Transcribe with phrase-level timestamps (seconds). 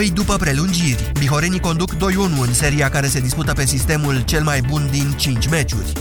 [0.00, 1.98] Păi după prelungiri, bihorenii conduc 2-1
[2.46, 5.92] în seria care se dispută pe sistemul cel mai bun din 5 meciuri.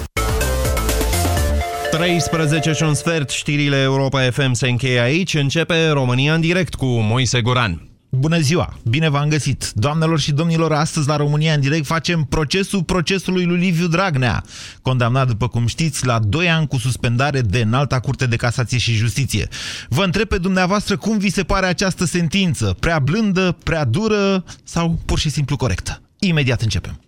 [1.92, 5.34] 13 și un sfert, știrile Europa FM se încheie aici.
[5.34, 7.95] Începe România în direct cu Moise Guran.
[8.10, 8.74] Bună ziua!
[8.84, 9.72] Bine v-am găsit!
[9.74, 14.44] Doamnelor și domnilor, astăzi la România în direct facem procesul procesului lui Liviu Dragnea,
[14.82, 18.94] condamnat, după cum știți, la 2 ani cu suspendare de înalta Curte de Casație și
[18.94, 19.48] Justiție.
[19.90, 22.76] Vă întreb pe dumneavoastră cum vi se pare această sentință?
[22.80, 26.02] Prea blândă, prea dură sau pur și simplu corectă?
[26.20, 27.00] Imediat începem!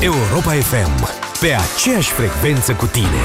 [0.00, 1.08] Europa FM,
[1.40, 3.20] pe aceeași frecvență cu tine.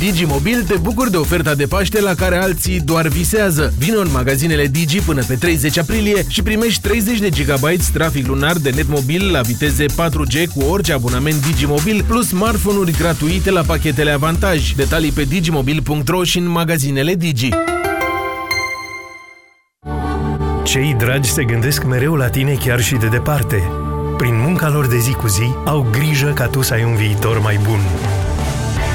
[0.00, 3.72] Digimobil te bucuri de oferta de Paște la care alții doar visează.
[3.78, 8.56] Vino în magazinele Digi până pe 30 aprilie și primești 30 de GB trafic lunar
[8.56, 14.10] de net mobil la viteze 4G cu orice abonament Digimobil plus smartphone-uri gratuite la pachetele
[14.10, 14.72] avantaj.
[14.72, 17.48] Detalii pe digimobil.ro și în magazinele Digi.
[20.64, 23.62] Cei dragi se gândesc mereu la tine chiar și de departe.
[24.16, 27.40] Prin munca lor de zi cu zi, au grijă ca tu să ai un viitor
[27.40, 27.80] mai bun.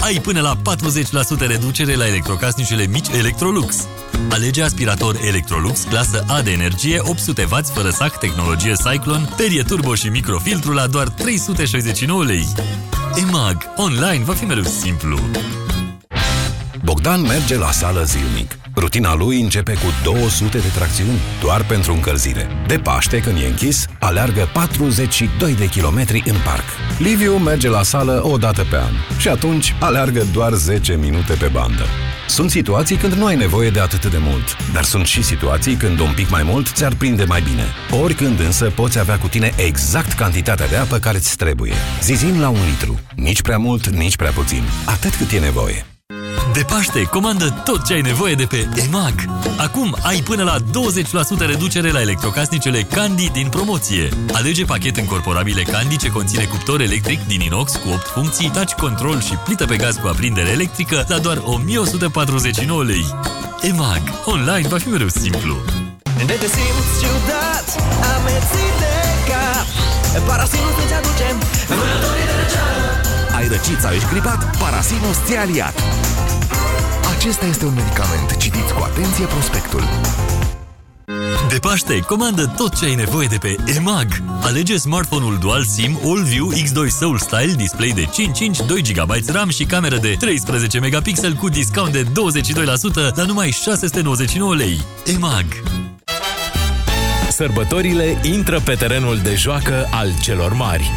[0.00, 3.76] Ai până la 40% reducere la electrocasnicele mici Electrolux.
[4.30, 10.08] Alege aspirator Electrolux clasă A de energie 800W fără sac, tehnologie Cyclone, perie turbo și
[10.08, 12.46] microfiltru la doar 369 lei.
[13.14, 13.56] EMAG.
[13.76, 15.18] Online va fi mereu simplu.
[16.84, 18.58] Bogdan merge la sală zilnic.
[18.76, 22.48] Rutina lui începe cu 200 de tracțiuni doar pentru încălzire.
[22.66, 26.64] De Paște, când e închis, aleargă 42 de kilometri în parc.
[26.98, 31.46] Liviu merge la sală o dată pe an și atunci aleargă doar 10 minute pe
[31.52, 31.84] bandă.
[32.28, 35.98] Sunt situații când nu ai nevoie de atât de mult, dar sunt și situații când
[35.98, 37.64] un pic mai mult ți-ar prinde mai bine.
[38.02, 41.72] Oricând însă poți avea cu tine exact cantitatea de apă care îți trebuie.
[42.02, 43.00] Zizin la un litru.
[43.14, 44.62] Nici prea mult, nici prea puțin.
[44.86, 45.84] Atât cât e nevoie.
[46.52, 49.14] De Paște, comandă tot ce ai nevoie de pe EMAG.
[49.56, 54.08] Acum ai până la 20% reducere la electrocasnicele Candy din promoție.
[54.32, 59.20] Alege pachet încorporabile Candy ce conține cuptor electric din inox cu 8 funcții, touch control
[59.20, 63.06] și plită pe gaz cu aprindere electrică la doar 1149 lei.
[63.60, 64.02] EMAG.
[64.24, 65.56] Online va fi mereu simplu.
[66.26, 67.66] De te simți ciudat,
[68.14, 68.94] amețit de
[69.28, 69.66] cap
[70.26, 71.26] Parasinus îți aduce
[71.68, 72.99] vânătorii de răceală
[73.40, 74.56] Ai răcit sau ești gripat?
[74.56, 75.74] Parasinus ți aliat.
[77.16, 78.36] Acesta este un medicament.
[78.36, 79.82] Citiți cu atenție prospectul.
[81.48, 84.22] De Paște, comandă tot ce ai nevoie de pe EMAG.
[84.40, 89.48] Alege smartphone-ul Dual SIM AllView X2 Soul Style, display de 5 inch, 2 GB RAM
[89.48, 94.80] și cameră de 13 megapixel cu discount de 22% la numai 699 lei.
[95.04, 95.46] EMAG.
[97.30, 100.90] Sărbătorile intră pe terenul de joacă al celor mari.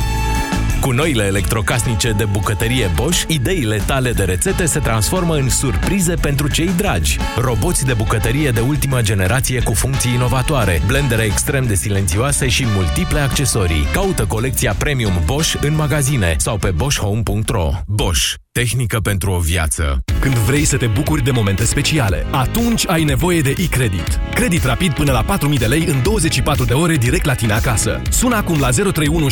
[0.83, 6.49] Cu noile electrocasnice de bucătărie Bosch, ideile tale de rețete se transformă în surprize pentru
[6.49, 7.17] cei dragi.
[7.38, 13.19] Roboți de bucătărie de ultimă generație cu funcții inovatoare, blendere extrem de silențioase și multiple
[13.19, 13.88] accesorii.
[13.94, 17.69] Caută colecția Premium Bosch în magazine sau pe boschhome.ro.
[17.88, 18.42] Bosch.
[18.59, 20.03] Tehnică pentru o viață.
[20.19, 24.19] Când vrei să te bucuri de momente speciale, atunci ai nevoie de e-credit.
[24.33, 28.01] Credit rapid până la 4.000 de lei în 24 de ore direct la tine acasă.
[28.09, 29.27] Sună acum la 031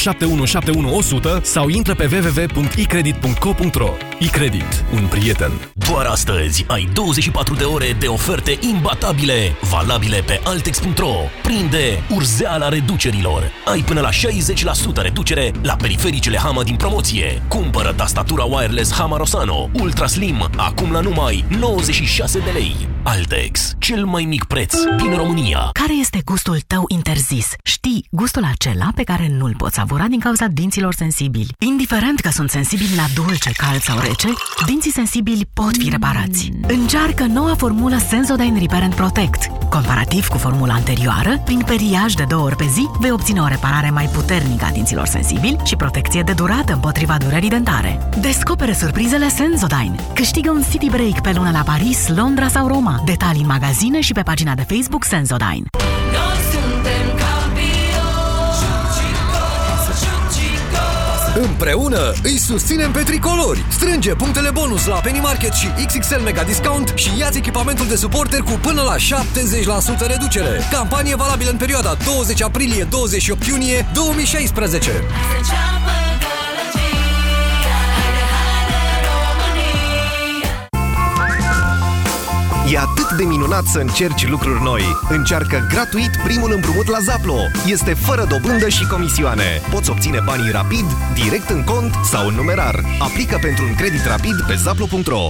[1.41, 4.83] sau intră pe www.ecredit.co.ro E-credit.
[4.93, 5.51] Un prieten.
[5.73, 11.13] Doar astăzi ai 24 de ore de oferte imbatabile, valabile pe Altex.ro.
[11.41, 13.51] Prinde urzeala reducerilor.
[13.65, 14.13] Ai până la 60%
[14.95, 17.41] reducere la perifericele Hama din promoție.
[17.47, 22.90] Cumpără tastatura wireless Hama Rosano Ultra Slim acum la numai 96 de lei.
[23.03, 25.69] Altex, cel mai mic preț din România.
[25.73, 27.47] Care este gustul tău interzis?
[27.63, 31.55] Știi, gustul acela pe care nu-l poți savura din cauza dinților sensibili.
[31.59, 34.27] Indiferent că sunt sensibili la dulce, cald sau rece,
[34.65, 36.51] dinții sensibili pot fi reparați.
[36.67, 39.45] Încearcă noua formulă Sensodyne Repair and Protect.
[39.69, 43.89] Comparativ cu formula anterioară, prin periaj de două ori pe zi, vei obține o reparare
[43.89, 48.09] mai puternică a dinților sensibili și protecție de durată împotriva durerii dentare.
[48.19, 49.95] Descopere surprizele Sensodyne.
[50.13, 52.90] Câștigă un city break pe lună la Paris, Londra sau Roma.
[53.05, 55.63] Detalii în magazine și pe pagina de Facebook Sensodyne.
[61.35, 63.63] Împreună îi susținem pe tricolori.
[63.69, 68.39] Strânge punctele bonus la Penny Market și XXL Mega Discount și ia echipamentul de suporter
[68.39, 70.59] cu până la 70% reducere.
[70.71, 74.91] Campanie valabilă în perioada 20 aprilie-28 iunie 2016.
[82.71, 84.81] E atât de minunat să încerci lucruri noi.
[85.09, 87.37] Încearcă gratuit primul împrumut la Zaplo.
[87.65, 89.61] Este fără dobândă și comisioane.
[89.69, 92.83] Poți obține banii rapid, direct în cont sau în numerar.
[92.99, 95.29] Aplică pentru un credit rapid pe zaplo.ro.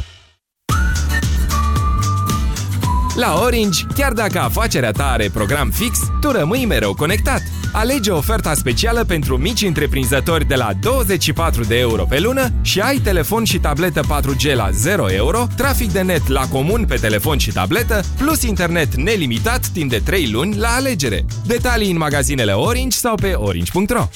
[3.16, 7.42] La Orange, chiar dacă afacerea ta are program fix, tu rămâi mereu conectat.
[7.72, 12.98] Alege oferta specială pentru mici întreprinzători de la 24 de euro pe lună și ai
[12.98, 17.52] telefon și tabletă 4G la 0 euro, trafic de net la comun pe telefon și
[17.52, 21.26] tabletă, plus internet nelimitat timp de 3 luni la alegere.
[21.46, 24.08] Detalii în magazinele Orange sau pe orange.ro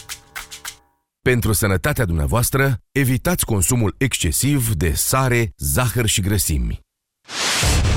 [1.21, 6.79] Pentru sănătatea dumneavoastră, evitați consumul excesiv de sare, zahăr și grăsimi.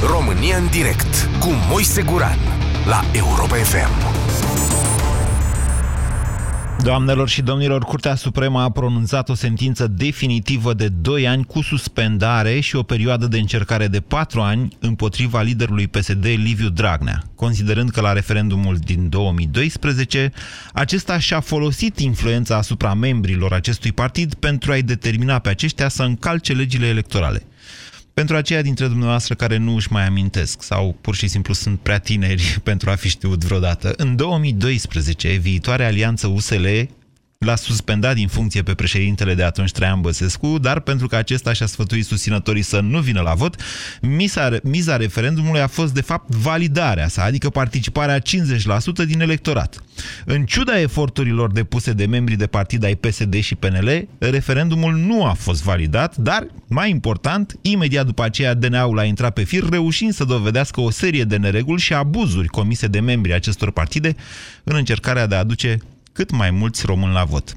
[0.07, 2.39] România în direct cu Moise Guran
[2.87, 4.19] la Europa FM.
[6.83, 12.61] Doamnelor și domnilor, Curtea Supremă a pronunțat o sentință definitivă de 2 ani cu suspendare
[12.61, 18.01] și o perioadă de încercare de 4 ani împotriva liderului PSD Liviu Dragnea, considerând că
[18.01, 20.33] la referendumul din 2012
[20.73, 26.53] acesta și-a folosit influența asupra membrilor acestui partid pentru a-i determina pe aceștia să încalce
[26.53, 27.48] legile electorale.
[28.19, 31.99] Pentru aceia dintre dumneavoastră care nu își mai amintesc sau pur și simplu sunt prea
[31.99, 36.67] tineri pentru a fi știut vreodată, în 2012, viitoarea alianță USL
[37.45, 41.67] l-a suspendat din funcție pe președintele de atunci Traian Băsescu, dar pentru că acesta și-a
[41.67, 43.61] sfătuit susținătorii să nu vină la vot,
[44.01, 48.23] miza, miza referendumului a fost de fapt validarea sa, adică participarea 50%
[49.07, 49.83] din electorat.
[50.25, 55.33] În ciuda eforturilor depuse de membrii de partid ai PSD și PNL, referendumul nu a
[55.33, 60.25] fost validat, dar, mai important, imediat după aceea DNA-ul a intrat pe fir, reușind să
[60.25, 64.17] dovedească o serie de nereguli și abuzuri comise de membrii acestor partide
[64.65, 65.79] în încercarea de a aduce
[66.19, 67.57] cât mai mulți români la vot.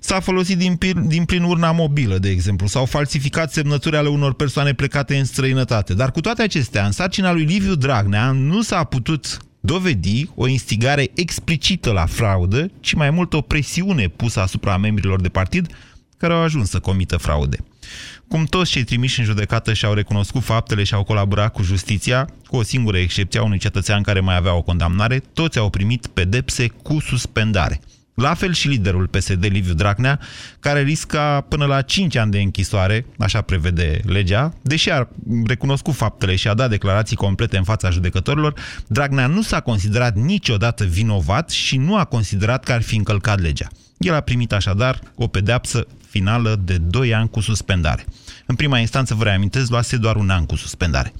[0.00, 4.72] S-a folosit din, din plin urna mobilă, de exemplu, s-au falsificat semnături ale unor persoane
[4.72, 5.94] plecate în străinătate.
[5.94, 11.10] Dar cu toate acestea, în sarcina lui Liviu Dragnea nu s-a putut dovedi o instigare
[11.14, 15.66] explicită la fraudă, ci mai mult o presiune pusă asupra membrilor de partid
[16.16, 17.56] care au ajuns să comită fraude.
[18.28, 22.56] Cum toți cei trimiși în judecată și-au recunoscut faptele și au colaborat cu justiția, cu
[22.56, 26.68] o singură excepție a unui cetățean care mai avea o condamnare, toți au primit pedepse
[26.68, 27.80] cu suspendare.
[28.16, 30.20] La fel și liderul PSD, Liviu Dragnea,
[30.60, 35.08] care risca până la 5 ani de închisoare, așa prevede legea, deși a
[35.46, 38.54] recunoscut faptele și a dat declarații complete în fața judecătorilor,
[38.86, 43.68] Dragnea nu s-a considerat niciodată vinovat și nu a considerat că ar fi încălcat legea.
[43.98, 45.86] El a primit așadar o pedeapsă
[46.16, 48.04] finală de 2 ani cu suspendare.
[48.46, 51.12] În prima instanță, vă reamintesc, luase doar un an cu suspendare.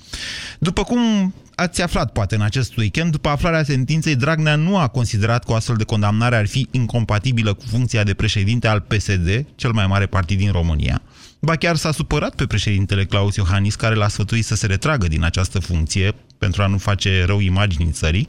[0.58, 5.44] După cum ați aflat poate în acest weekend, după aflarea sentinței, Dragnea nu a considerat
[5.44, 9.72] că o astfel de condamnare ar fi incompatibilă cu funcția de președinte al PSD, cel
[9.72, 11.02] mai mare partid din România.
[11.40, 15.24] Ba chiar s-a supărat pe președintele Claus Iohannis, care l-a sfătuit să se retragă din
[15.24, 18.28] această funcție pentru a nu face rău imaginii țării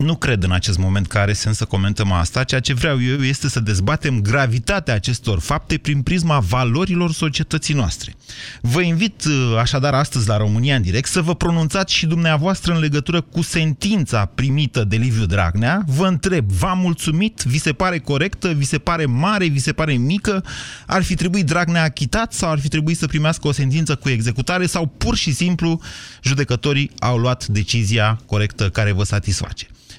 [0.00, 2.44] nu cred în acest moment că are sens să comentăm asta.
[2.44, 8.14] Ceea ce vreau eu este să dezbatem gravitatea acestor fapte prin prisma valorilor societății noastre.
[8.60, 12.78] Vă invit uh, așadar astăzi la România în direct să vă pronunțați și dumneavoastră în
[12.78, 15.82] legătură cu sentința primită de Liviu Dragnea.
[15.86, 17.42] Vă întreb, v-a mulțumit?
[17.42, 18.48] Vi se pare corectă?
[18.48, 19.46] Vi se pare mare?
[19.46, 20.44] Vi se pare mică?
[20.86, 24.66] Ar fi trebuit Dragnea achitat sau ar fi trebuit să primească o sentință cu executare
[24.66, 25.80] sau pur și simplu
[26.22, 29.66] judecătorii au luat decizia corectă care vă satisface?
[29.66, 29.89] 0372069599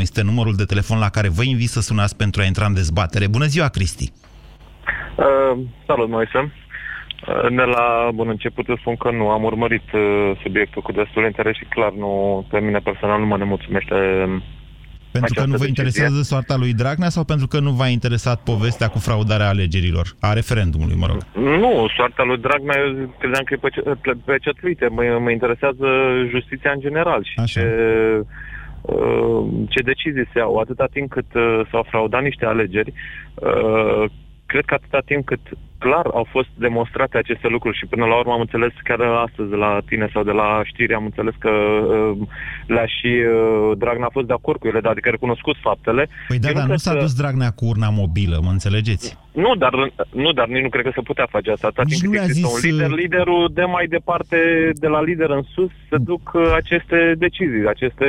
[0.00, 3.26] este numărul de telefon la care vă invit să sunați pentru a intra în dezbatere.
[3.28, 4.12] Bună ziua, Cristi!
[5.16, 6.38] Uh, salut, Moise!
[6.38, 11.22] Uh, de la bun început îți spun că nu am urmărit uh, subiectul cu destul
[11.22, 13.94] de interes și clar nu, pe mine personal nu mă nemulțumește
[15.12, 18.88] pentru că nu vă interesează soarta lui Dragnea sau pentru că nu v-a interesat povestea
[18.88, 21.18] cu fraudarea alegerilor, a referendumului, mă rog?
[21.62, 24.86] Nu, soarta lui Dragnea eu credeam că e pecetluită.
[24.90, 25.86] Mă, mă interesează
[26.30, 27.60] justiția în general și Așa.
[27.60, 27.66] ce,
[28.82, 30.56] uh, ce decizii se iau.
[30.56, 32.92] Atâta timp cât uh, s-au fraudat niște alegeri,
[33.34, 34.04] uh,
[34.46, 35.40] cred că atâta timp cât
[35.78, 39.56] clar au fost demonstrate aceste lucruri și până la urmă am înțeles chiar astăzi de
[39.56, 42.16] la tine sau de la știri am înțeles că uh,
[42.66, 46.08] la și uh, Dragnea a fost de acord cu ele, dar adică recunoscut faptele.
[46.28, 46.98] Păi da, dar nu s-a că...
[46.98, 49.18] dus Dragnea cu urna mobilă, mă înțelegeți?
[49.32, 49.72] Nu, dar,
[50.10, 51.66] nu, dar nici nu cred că se putea face asta.
[51.66, 52.54] Atâta timp cât există zis...
[52.54, 54.38] un lider, uh, liderul de mai departe,
[54.74, 58.06] de la lider în sus, se duc uh, aceste decizii, aceste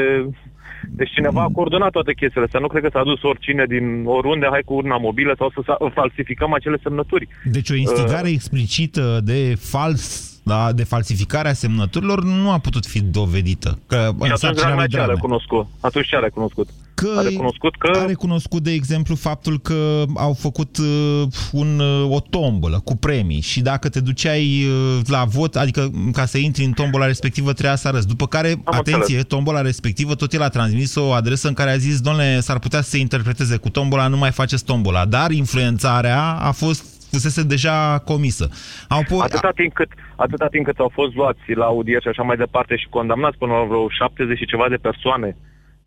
[0.89, 2.59] Deci cineva a coordonat toate chestiile astea.
[2.59, 5.77] Nu cred că s-a dus oricine din oriunde, hai cu urna mobilă sau să sa-
[5.93, 7.27] falsificăm acele semnături.
[7.43, 13.79] Deci o instigare explicită de fals, da, de falsificarea semnăturilor nu a putut fi dovedită.
[13.87, 15.15] Că Și în atunci sarcina Dragnea lui ce a Dragnea.
[15.15, 15.67] recunoscut?
[15.79, 16.67] Atunci ce a recunoscut?
[17.01, 17.99] Că a recunoscut că...
[17.99, 23.41] A recunoscut, de exemplu, faptul că au făcut uh, un, uh, o tombolă cu premii
[23.41, 27.75] și dacă te duceai uh, la vot, adică ca să intri în tombola respectivă trebuia
[27.75, 28.07] să arăți.
[28.07, 29.23] După care, Am atenție, înțeles.
[29.23, 32.81] tombola respectivă, tot el a transmis o adresă în care a zis, domnule, s-ar putea
[32.81, 35.05] să se interpreteze cu tombola, nu mai faceți tombola.
[35.05, 38.49] Dar influențarea a fost fusese deja comisă.
[38.87, 42.23] Au po- Atâta timp, cât, atâta timp cât au fost luați la audieri și așa
[42.23, 45.37] mai departe și condamnați până la vreo 70 și ceva de persoane.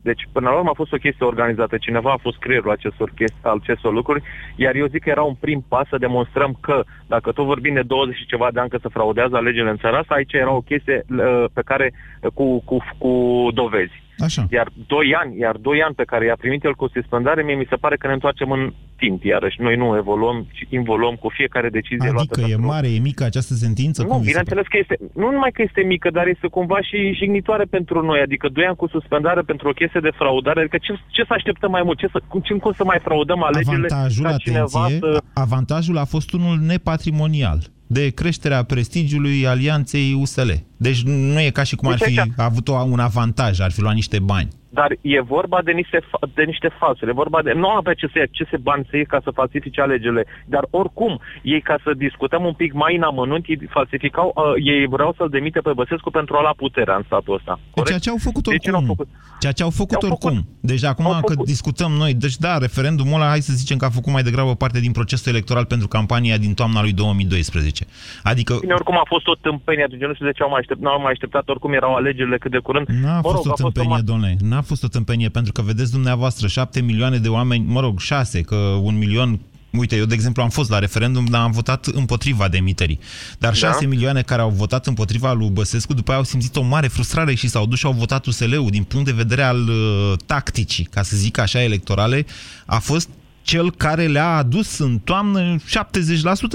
[0.02, 1.76] Deci, până la urmă a fost o chestie organizată.
[1.76, 4.22] Cineva a fost creierul acestor, chestii, acestor lucruri,
[4.56, 7.82] iar eu zic că era un prim pas să demonstrăm că, dacă tot vorbim de
[7.82, 10.60] 20 și ceva de ani că se fraudează alegerile în țara asta, aici era o
[10.60, 14.02] chestie uh, pe care, uh, cu, cu, cu dovezi.
[14.20, 14.46] Așa.
[14.50, 17.66] Iar doi ani, iar doi ani pe care i-a primit el cu suspendare, mie mi
[17.68, 18.72] se pare că ne întoarcem în
[19.02, 19.60] timp, iarăși.
[19.60, 23.54] Noi nu evoluăm, ci involuăm cu fiecare decizie luată Adică e mare, e mică această
[23.54, 24.02] sentință?
[24.02, 26.80] nu, Cum vi se bineînțeles că este, nu numai că este mică, dar este cumva
[26.88, 28.20] și jignitoare pentru noi.
[28.20, 30.60] Adică doi ani cu suspendare pentru o chestie de fraudare.
[30.60, 31.98] Adică ce, ce să așteptăm mai mult?
[31.98, 35.22] Ce să, cum, cum să mai fraudăm alegerile Avantajul, ca cineva atenție, să...
[35.34, 37.60] avantajul a fost unul nepatrimonial
[37.92, 40.50] de creșterea prestigiului alianței USL.
[40.76, 43.70] Deci nu e ca și cum ar Deci fi aici- avut o, un avantaj, ar
[43.70, 44.48] fi luat niște bani.
[44.72, 47.10] Dar e vorba de niște, fa- de niște falsuri.
[47.10, 47.52] E vorba de...
[47.52, 50.24] Nu avea ce să ia, ce se bani să iei ca să falsifice alegerile.
[50.46, 54.86] Dar oricum, ei ca să discutăm un pic mai în amănunt, ei falsificau, uh, ei
[54.86, 57.60] vreau să-l demite pe Băsescu pentru a lua puterea în statul ăsta.
[57.74, 58.72] Deci ceea ce au făcut De ce oricum.
[58.72, 59.08] n-au făcut?
[59.40, 60.30] Ceea ce au făcut Ce-au oricum.
[60.34, 60.44] făcut?
[60.60, 61.46] Deci acum Au că făcut.
[61.46, 64.80] discutăm noi, deci da, referendumul ăla, hai să zicem că a făcut mai degrabă parte
[64.80, 67.84] din procesul electoral pentru campania din toamna lui 2012.
[68.22, 70.80] Adică Bine, oricum a fost o tâmpenie, atunci nu știu de ce au mai aștept,
[70.80, 72.86] n-au mai așteptat, oricum erau alegerile cât de curând.
[72.86, 74.36] N-a Mă fost rog, o a fost tâmpenie, ma- domnule.
[74.50, 78.40] N-a fost o tâmpenie, pentru că vedeți dumneavoastră, șapte milioane de oameni, mă rog, șase,
[78.40, 79.40] că un milion
[79.70, 82.98] Uite, eu, de exemplu, am fost la referendum, dar am votat împotriva demiterii.
[83.38, 86.88] Dar șase milioane care au votat împotriva lui Băsescu, după aia au simțit o mare
[86.88, 88.70] frustrare și s-au dus și au votat USL-ul.
[88.70, 92.26] Din punct de vedere al uh, tacticii, ca să zic așa, electorale,
[92.66, 93.08] a fost
[93.42, 95.62] cel care le-a adus în toamnă 70%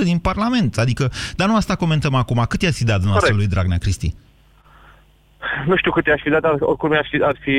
[0.04, 0.78] din Parlament.
[0.78, 2.46] Adică, dar nu asta comentăm acum.
[2.50, 3.38] Cât i-a dat dumneavoastră Corect.
[3.38, 4.14] lui Dragnea Cristi?
[5.70, 7.56] Nu știu cât i-aș fi dat, dar oricum ar fi, ar fi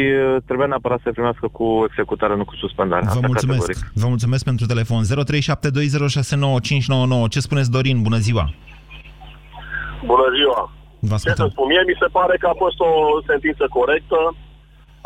[0.49, 3.02] trebuia neapărat să primească cu executare, nu cu suspendare.
[3.05, 3.61] Vă Asta mulțumesc.
[3.66, 3.93] categoric.
[4.02, 5.00] Vă mulțumesc pentru telefon.
[5.05, 5.09] 0372069599.
[7.35, 7.99] Ce spuneți, Dorin?
[8.09, 8.45] Bună ziua!
[10.11, 10.61] Bună ziua!
[11.11, 11.49] Vă Ce să ascultăm.
[11.55, 11.66] spun?
[11.73, 12.90] Mie mi se pare că a fost o
[13.31, 14.21] sentință corectă,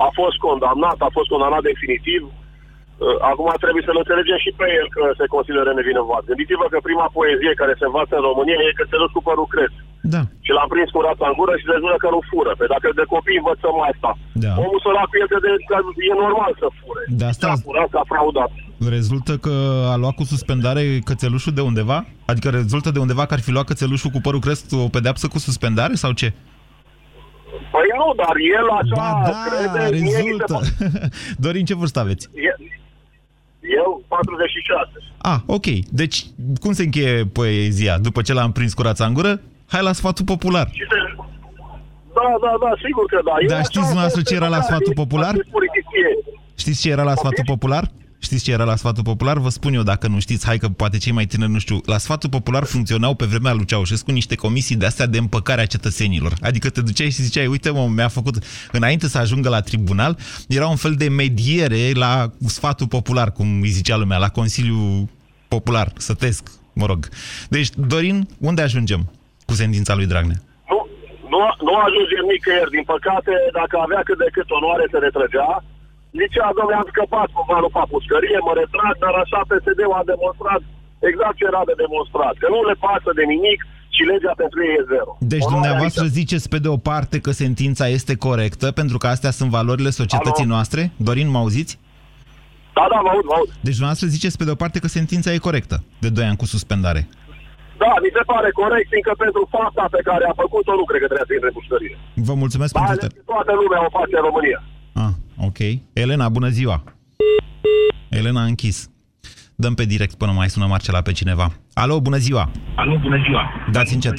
[0.06, 2.22] a fost condamnat, a fost condamnat definitiv.
[2.28, 6.22] Uh, Acum trebuie să-l înțelegem și pe el că se consideră nevinovat.
[6.30, 9.49] Gândiți-vă că prima poezie care se învață în România e că se duci cu părul
[9.54, 9.76] cresc.
[10.14, 10.23] Da.
[10.47, 12.52] Și l-am prins cu rața în gură și rezultă că nu fură.
[12.61, 14.11] Pe dacă de copii învățăm asta.
[14.45, 14.52] Da.
[14.64, 15.75] Omul sărac pierde de că
[16.11, 17.02] e normal să fure.
[17.21, 18.50] De asta A furat, a fraudat.
[18.97, 19.54] rezultă că
[19.92, 21.99] a luat cu suspendare cățelușul de undeva?
[22.30, 25.38] Adică rezultă de undeva că ar fi luat cățelușul cu părul cresc o pedeapsă cu
[25.47, 26.28] suspendare sau ce?
[27.75, 29.90] Păi nu, dar el așa Ba da, crede...
[29.95, 30.57] mie mi se rezultă.
[31.45, 32.25] Dorin, ce vârstă aveți?
[32.35, 32.59] E-
[33.83, 34.90] Eu, 46.
[35.19, 35.66] Ah, ok.
[36.00, 36.25] Deci,
[36.61, 37.99] cum se încheie poezia?
[37.99, 39.40] După ce l-am prins cu rața în gură?
[39.70, 40.70] Hai la sfatul popular.
[42.14, 43.54] Da, da, da, sigur că da.
[43.54, 45.34] Dar știți dumneavoastră ce era la sfatul popular?
[46.56, 47.90] Știți ce era la sfatul popular?
[48.18, 49.38] Știți ce era la sfatul popular?
[49.38, 51.80] Vă spun eu dacă nu știți, hai că poate cei mai tineri nu știu.
[51.84, 55.66] La sfatul popular funcționau pe vremea lui Ceaușescu niște comisii de astea de împăcare a
[55.66, 56.32] cetățenilor.
[56.40, 60.66] Adică te duceai și ziceai, uite mă, mi-a făcut, înainte să ajungă la tribunal, era
[60.66, 65.08] un fel de mediere la sfatul popular, cum îi zicea lumea, la Consiliul
[65.48, 67.08] Popular, sătesc, mă rog.
[67.48, 69.10] Deci, Dorin, unde ajungem
[69.50, 70.40] cu sentința lui Dragnea?
[70.73, 70.80] Nu,
[71.33, 72.75] nu, nu ajungem nicăieri.
[72.76, 75.50] Din păcate, dacă avea cât de cât onoare, se retrăgea.
[76.21, 80.61] Zicea, domnule, am scăpat cu banul pa pușcărie, mă retrag, dar așa PSD-ul a demonstrat
[81.11, 82.35] exact ce era de demonstrat.
[82.42, 83.61] Că nu le pasă de nimic
[83.97, 85.11] și legea pentru ei e zero.
[85.35, 86.19] Deci Onoarea dumneavoastră aici.
[86.21, 90.49] ziceți pe de o parte că sentința este corectă, pentru că astea sunt valorile societății
[90.54, 90.80] noastre?
[91.09, 91.75] Dorin, mă auziți?
[92.76, 93.49] Da, da, mă aud, mă aud.
[93.66, 96.47] Deci dumneavoastră ziceți pe de o parte că sentința e corectă, de 2 ani cu
[96.54, 97.09] suspendare.
[97.82, 101.06] Da, mi se pare corect, fiindcă pentru fapta pe care a făcut-o, nu cred că
[101.10, 101.94] trebuia să intre în pușcărie.
[102.28, 103.00] Vă mulțumesc Mai pentru...
[103.00, 104.60] ales Te- că toată lumea o face în România.
[105.04, 105.12] ah,
[105.49, 105.60] ok.
[106.02, 106.76] Elena, bună ziua!
[108.18, 108.78] Elena a închis.
[109.62, 111.46] Dăm pe direct până mai sună Marcela pe cineva.
[111.82, 112.44] Alo, bună ziua!
[112.76, 113.42] Alo, bună ziua!
[113.76, 114.14] Dați încet.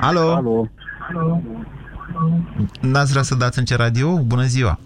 [0.00, 0.26] Alo?
[0.34, 0.68] Alo.
[2.80, 4.08] N-ați vrea să dați încet radio?
[4.22, 4.78] Bună ziua!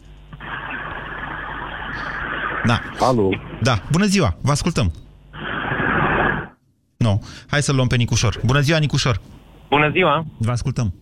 [2.67, 2.81] Da.
[3.01, 3.29] Alo.
[3.63, 4.93] Da, bună ziua, vă ascultăm.
[7.05, 8.41] Nu, hai să-l luăm pe Nicușor.
[8.45, 9.21] Bună ziua, Nicușor!
[9.69, 10.27] Bună ziua!
[10.39, 10.95] Vă ascultăm.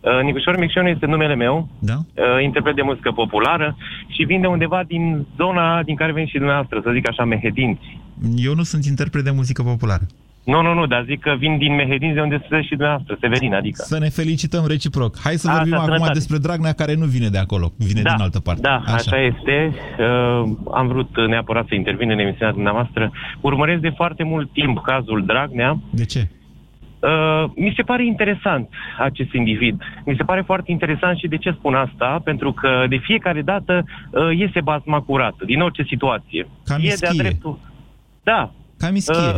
[0.00, 1.94] Uh, Nicușor Micșon este numele meu, Da?
[1.94, 3.76] uh, interpret de muzică populară
[4.08, 8.00] și vin de undeva din zona din care veniți și dumneavoastră, să zic așa, Mehedinți.
[8.36, 10.06] Eu nu sunt interpret de muzică populară.
[10.52, 13.54] Nu, nu, nu, dar zic că vin din Mehedinți de unde sunteți și dumneavoastră, Severin,
[13.54, 13.82] adică.
[13.82, 15.18] Să ne felicităm reciproc.
[15.24, 16.12] Hai să Asta, vorbim acum sănătate.
[16.12, 18.60] despre Dragnea care nu vine de acolo, vine Da, din altă parte.
[18.60, 19.72] Da, așa, așa este.
[19.98, 23.12] Uh, am vrut neapărat să intervin în emisiunea dumneavoastră.
[23.40, 25.80] Urmăresc de foarte mult timp cazul Dragnea.
[25.90, 26.28] De ce?
[27.00, 29.82] Uh, mi se pare interesant acest individ.
[30.04, 32.20] Mi se pare foarte interesant și de ce spun asta?
[32.24, 36.48] Pentru că de fiecare dată uh, iese basma curată, din orice situație.
[36.64, 37.22] Ca e de-a mischie.
[37.22, 37.58] dreptul.
[38.22, 38.52] Da.
[38.78, 39.16] Ca mischie.
[39.16, 39.34] Uh,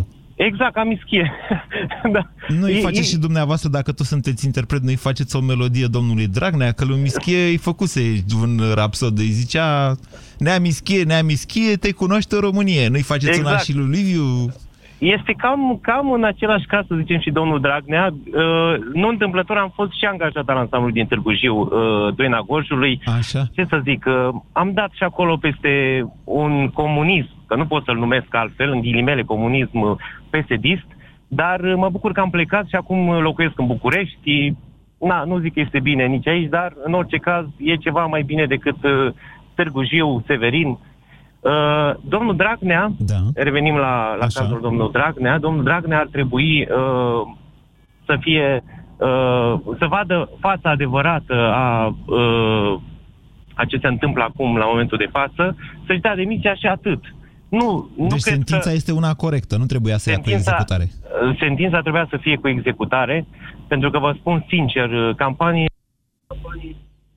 [0.47, 1.33] exact, ca mischie.
[2.15, 2.27] da.
[2.49, 6.27] Nu-i E- faceți e- și dumneavoastră, dacă tot sunteți interpret, nu-i faceți o melodie domnului
[6.27, 8.01] Dragnea, că lui Mischie îi făcuse
[8.43, 9.95] un rapsod, îi zicea
[10.39, 12.89] Nea Mischie, Nea Mischie, te cunoaște o Românie.
[12.89, 13.65] Nu-i faceți una Exact.
[13.65, 14.53] și lui Liviu?
[14.99, 18.15] Este cam, cam în același caz, să zicem, și domnul Dragnea.
[18.15, 23.01] Uh, nu întâmplător am fost și angajat al ansamblului din Târgu Jiu, uh, Doina Gorjului.
[23.19, 23.43] Așa.
[23.53, 25.71] Ce să zic, uh, am dat și acolo peste
[26.25, 29.97] un comunism, că nu pot să-l numesc altfel, în ghilimele comunism uh,
[30.31, 30.87] pesedist,
[31.29, 34.55] dar uh, mă bucur că am plecat și acum uh, locuiesc în București.
[34.99, 38.23] Na, nu zic că este bine nici aici, dar în orice caz e ceva mai
[38.23, 39.13] bine decât uh,
[39.55, 40.69] Târgu Jiu, Severin.
[40.69, 43.17] Uh, domnul Dragnea, da.
[43.35, 47.23] revenim la, la cazul domnului Dragnea, domnul Dragnea ar trebui uh,
[48.07, 48.65] să fie,
[48.97, 52.81] uh, să vadă fața adevărată a uh,
[53.55, 57.03] a ce se întâmplă acum la momentul de față, să-și dea demisia și atât.
[57.51, 60.51] Nu, nu Deci cred sentința că este una corectă, nu trebuia să ia cu sentința,
[60.51, 60.91] executare.
[61.29, 63.27] uh, sentința trebuia să fie cu executare,
[63.69, 65.67] pentru că vă spun sincer, uh, campanie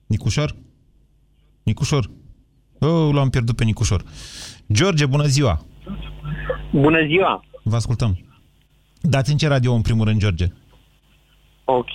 [0.08, 0.56] Nicușor?
[1.64, 2.10] Nicușor?
[2.80, 4.04] Oh, l-am pierdut pe Nicușor.
[4.74, 5.66] George, bună ziua!
[6.72, 7.44] Bună ziua!
[7.64, 8.18] Vă ascultăm.
[9.02, 10.46] Dați în ce radio în primul rând, George?
[11.66, 11.90] Ok.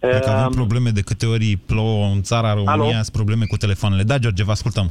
[0.00, 2.90] Dacă avem Um, probleme de câte ori plouă în țara România, Alo?
[2.92, 4.02] sunt probleme cu telefoanele.
[4.02, 4.90] Da, George, vă ascultăm.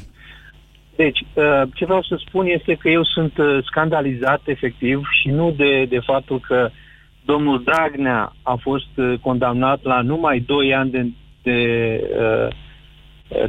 [1.03, 5.51] Deci, uh, ce vreau să spun este că eu sunt uh, scandalizat efectiv și nu
[5.51, 6.69] de, de faptul că
[7.25, 11.07] domnul Dragnea a fost uh, condamnat la numai 2 ani de,
[11.41, 11.59] de
[12.19, 12.47] uh,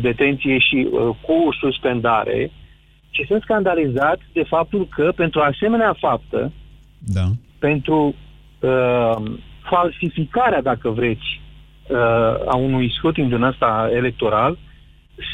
[0.01, 2.51] detenție și uh, cu suspendare,
[3.11, 6.53] ci sunt scandalizat de faptul că pentru asemenea faptă,
[6.99, 7.25] Da.
[7.59, 8.15] pentru
[8.61, 9.17] uh,
[9.63, 11.41] falsificarea, dacă vreți,
[11.89, 11.97] uh,
[12.47, 14.59] a unui scrutin din ăsta electoral,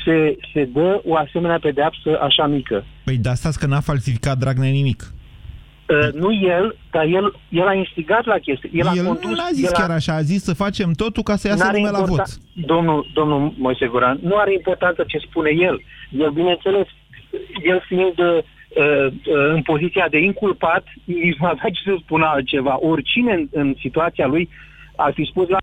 [0.04, 2.84] se, se dă o asemenea pedeapsă așa mică.
[3.04, 5.02] Păi de asta că n-a falsificat Dragnea nimic.
[5.88, 8.70] Uh, nu el, dar el, el a instigat la chestie.
[8.72, 11.22] El, El a condus, nu a zis el chiar așa, a zis să facem totul
[11.22, 12.08] ca să iasă N-are lumea la vot.
[12.08, 15.80] importa- Domnul, domnul Moise Guran, nu are importanță ce spune el.
[16.18, 16.86] El, bineînțeles,
[17.64, 19.12] el fiind uh, uh,
[19.54, 22.78] în poziția de inculpat, nici nu avea ce să spună altceva.
[22.80, 24.48] Oricine în, în situația lui
[24.96, 25.58] ar fi spus la...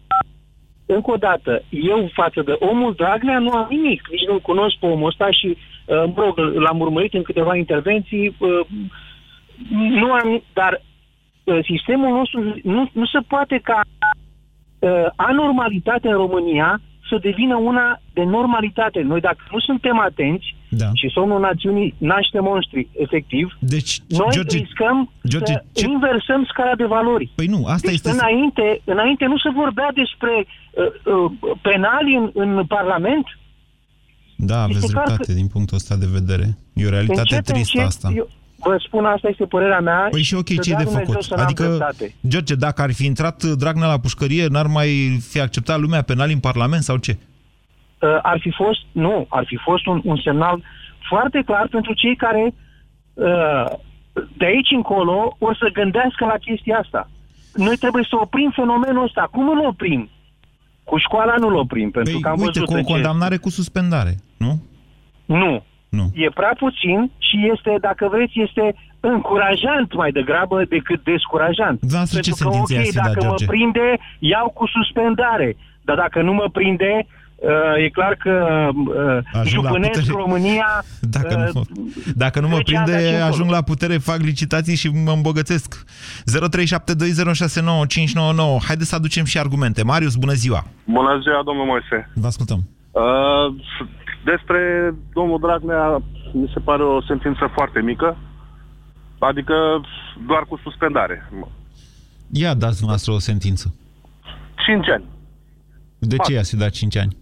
[0.86, 4.08] Încă o dată, eu față de omul Dragnea nu am nimic.
[4.12, 8.36] Nici nu cunosc pe omul ăsta și, uh, mă rog, l-am urmărit în câteva intervenții.
[8.39, 8.60] Uh,
[9.69, 10.82] nu am, dar
[11.43, 13.82] uh, sistemul nostru nu, nu se poate ca
[14.80, 16.82] uh, anormalitate în România
[17.13, 18.99] să devină una de normalitate.
[19.12, 20.47] Noi dacă nu suntem atenți
[20.82, 20.89] da.
[20.99, 24.97] și somnul națiunii naște monștri, efectiv, deci, noi George- riscăm
[25.32, 27.26] George, să ce- inversăm scala de valori.
[27.36, 28.10] Păi nu, asta deci este...
[28.10, 33.26] Înainte, înainte nu se vorbea despre uh, uh, penali în, în Parlament.
[34.38, 36.45] Da, aveți Este clar dreptate că- din punctul ăsta de vedere.
[36.73, 38.12] E o realitate Încet, tristă încet, asta.
[38.15, 38.28] Eu
[38.63, 40.08] vă spun, asta este părerea mea.
[40.12, 41.23] Păi și ok, să ce dea de Dumnezeu făcut?
[41.23, 42.15] să n-am Adică, dreptate.
[42.28, 46.39] George, dacă ar fi intrat Dragnea la pușcărie, n-ar mai fi acceptat lumea penal în
[46.39, 47.17] Parlament sau ce?
[47.99, 50.62] uh, ar fi fost, nu, ar fi fost un, un semnal
[51.10, 52.54] foarte clar pentru cei care
[53.13, 53.65] uh,
[54.38, 57.10] de aici încolo o să gândească la chestia asta.
[57.54, 59.30] Noi trebuie să oprim fenomenul ăsta.
[59.32, 60.10] Cum îl oprim?
[60.84, 63.38] Cu școala nu-l oprim, pentru că am Păi, Uite, văzut cu o în ce- condamnare
[63.38, 64.62] cu suspendare, nu?
[65.26, 65.63] Nu.
[65.97, 66.06] Nu.
[66.13, 68.65] E prea puțin și este, dacă vreți, este
[68.99, 71.77] încurajant mai degrabă decât descurajant.
[71.79, 73.45] Dumneavoastră ce Pentru că, sentință ok, i-ați fi dat, dacă George?
[73.45, 73.88] mă prinde,
[74.19, 75.49] iau cu suspendare.
[75.88, 76.91] Dar dacă nu mă prinde,
[77.36, 78.34] uh, e clar că
[78.69, 80.17] uh, Ajung la jupânesc putere.
[80.23, 80.69] România
[81.17, 81.65] Dacă nu, uh,
[82.23, 83.32] dacă nu mă 10 ani de prinde, aici încolo.
[83.34, 85.84] ajung la putere, fac licitații și mă îmbogățesc.
[85.84, 85.86] 0372069599.
[88.67, 89.84] Haideți să aducem și argumente.
[89.84, 90.62] Marius, bună ziua!
[90.97, 91.97] Bună ziua, domnul Moise.
[92.13, 92.60] Vă ascultăm.
[92.91, 93.47] Uh,
[94.24, 96.02] despre domnul Dragnea,
[96.34, 98.18] mi se pare o sentință foarte mică,
[99.20, 99.54] adică
[100.28, 101.30] doar cu suspendare.
[102.32, 103.76] Ia dați dumneavoastră o sentință.
[104.66, 105.04] 5 ani.
[106.00, 107.18] De ce i-ați fi dat 5 ani?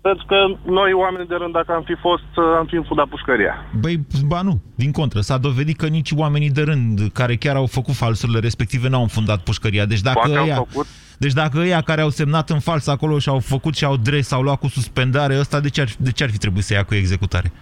[0.00, 2.24] Pentru că noi, oameni de rând, dacă am fi fost,
[2.58, 3.54] am fi înfundat pușcăria.
[3.80, 5.20] Băi, ba nu, din contră.
[5.20, 9.40] S-a dovedit că nici oamenii de rând care chiar au făcut falsurile respective n-au înfundat
[9.42, 9.84] pușcăria.
[9.86, 10.86] Deci dacă Poate au ăia, făcut.
[11.18, 14.26] deci dacă ăia care au semnat în fals acolo și au făcut și au dres,
[14.26, 16.84] s-au luat cu suspendare, ăsta de ce ar, de ce ar fi trebuit să ia
[16.84, 17.52] cu executare?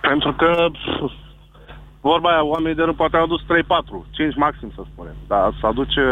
[0.00, 1.12] Pentru că pf,
[2.00, 3.44] vorba aia, oamenii de rând poate au adus 3-4,
[4.10, 5.14] 5 maxim să spunem.
[5.26, 6.02] Dar să aduce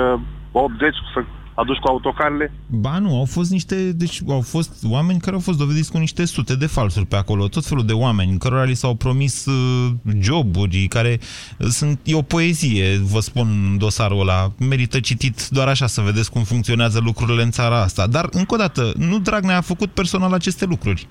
[0.53, 5.35] 80, să aduci cu autocarele, Ba nu, au fost niște, deci au fost oameni care
[5.35, 8.65] au fost dovediți cu niște sute de falsuri pe acolo, tot felul de oameni cărora
[8.65, 13.47] li s-au promis uh, joburi, care uh, sunt, e o poezie, vă spun,
[13.79, 18.07] dosarul ăla, merită citit doar așa să vedeți cum funcționează lucrurile în țara asta.
[18.07, 21.09] Dar, încă o dată, nu Dragnea a făcut personal aceste lucruri.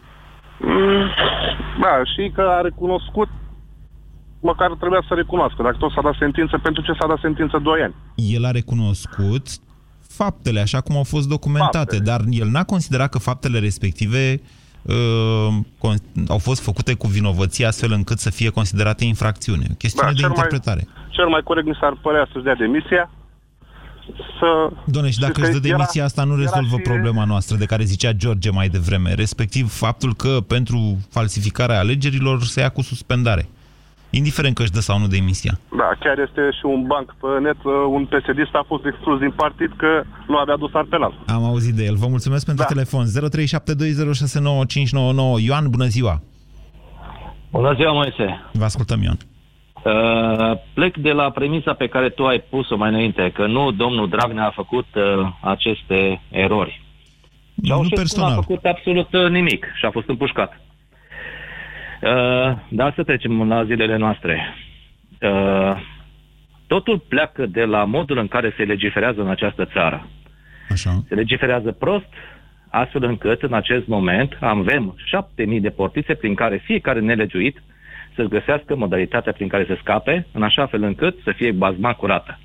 [0.59, 1.09] Mm,
[1.81, 3.29] Da, și că a recunoscut,
[4.41, 5.63] măcar trebuia să recunoască.
[5.63, 7.95] Dacă tot s-a dat sentință, pentru ce s-a dat sentință 2 ani?
[8.15, 9.45] El a recunoscut
[10.23, 12.03] faptele așa cum au fost documentate, faptele.
[12.03, 14.41] dar el n-a considerat că faptele respective
[14.81, 14.93] uh,
[15.83, 19.65] con- au fost făcute cu vinovăție astfel încât să fie considerate infracțiune.
[19.71, 20.87] O chestiune Da, de cel mai- interpretare.
[21.09, 23.09] Cel mai corect mi s-ar părea să-și dea demisia,
[24.39, 24.69] să...
[24.85, 27.55] Doamne, și dacă că își dă era- demisia asta nu era rezolvă și- problema noastră
[27.57, 32.81] de care zicea George mai devreme, respectiv faptul că pentru falsificarea alegerilor se ia cu
[32.81, 33.49] suspendare.
[34.19, 35.59] Indiferent că își dă sau nu demisia.
[35.77, 39.31] Da, chiar este și un banc pe net, uh, un psd a fost exclus din
[39.31, 41.13] partid că nu avea dosar penal.
[41.27, 41.95] Am auzit de el.
[41.95, 42.73] Vă mulțumesc pentru Da.
[42.73, 43.05] telefon.
[43.07, 45.39] 0372069599.
[45.47, 46.21] Ioan, bună ziua!
[47.51, 48.41] Bună ziua, Moise.
[48.51, 49.17] Vă ascultăm, Ioan.
[49.83, 54.09] Uh, plec de la premisa pe care tu ai pus-o mai înainte, că nu domnul
[54.09, 55.03] Dragnea a făcut uh,
[55.41, 56.85] aceste erori.
[57.63, 58.31] Ceaușescu personal.
[58.31, 60.61] Nu a făcut absolut uh, nimic și a fost împușcat.
[62.01, 64.55] Uh, dar să trecem la zilele noastre.
[65.21, 65.81] Uh,
[66.67, 70.07] totul pleacă de la modul în care se legiferează în această țară.
[70.69, 71.03] Așa.
[71.07, 72.13] Se legiferează prost,
[72.69, 77.61] astfel încât în acest moment avem 7000 de portițe prin care fiecare nelegiuit
[78.15, 82.39] să găsească modalitatea prin care să scape, în așa fel încât să fie bazma curată.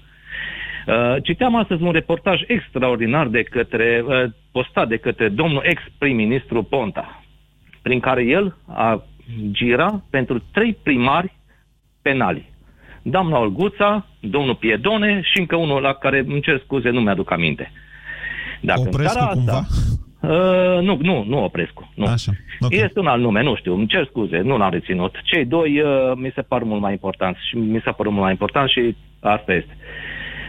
[0.86, 7.22] Uh, citeam astăzi un reportaj extraordinar de către, uh, postat de către domnul ex-prim-ministru Ponta,
[7.82, 9.04] prin care el a
[9.52, 11.34] gira pentru trei primari
[12.02, 12.54] penali.
[13.02, 17.72] Doamna Olguța, domnul Piedone și încă unul la care îmi cer scuze, nu mi-aduc aminte.
[18.60, 19.66] Dacă în Oprescu țara cumva?
[20.20, 21.92] Uh, nu, nu, nu Oprescu.
[21.94, 22.06] Nu.
[22.06, 22.32] Așa.
[22.60, 22.78] Okay.
[22.78, 25.14] Este un alt nume, nu știu, îmi cer scuze, nu l-am reținut.
[25.24, 28.32] Cei doi uh, mi se par mult mai importanți și mi s-a părut mult mai
[28.32, 29.76] important și asta este.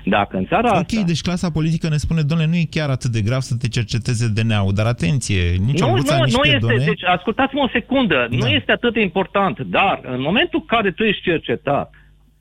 [0.10, 1.02] Dacă în țara Ok, asta...
[1.06, 4.28] deci clasa politică ne spune, domnule, nu e chiar atât de grav să te cerceteze
[4.28, 6.86] DNA-ul, dar atenție, nici nu, Olguța, nu, nici nu este, Piedone.
[6.86, 8.38] deci ascultați-mă o secundă, da.
[8.38, 11.94] nu este atât de important, dar în momentul în care tu ești cercetat,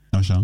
[0.09, 0.43] Așa.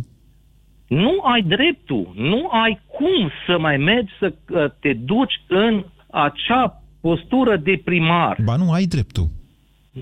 [0.88, 6.84] nu ai dreptul, nu ai cum să mai mergi să uh, te duci în acea
[7.02, 8.38] postură de primar.
[8.44, 9.28] Ba nu, ai dreptul.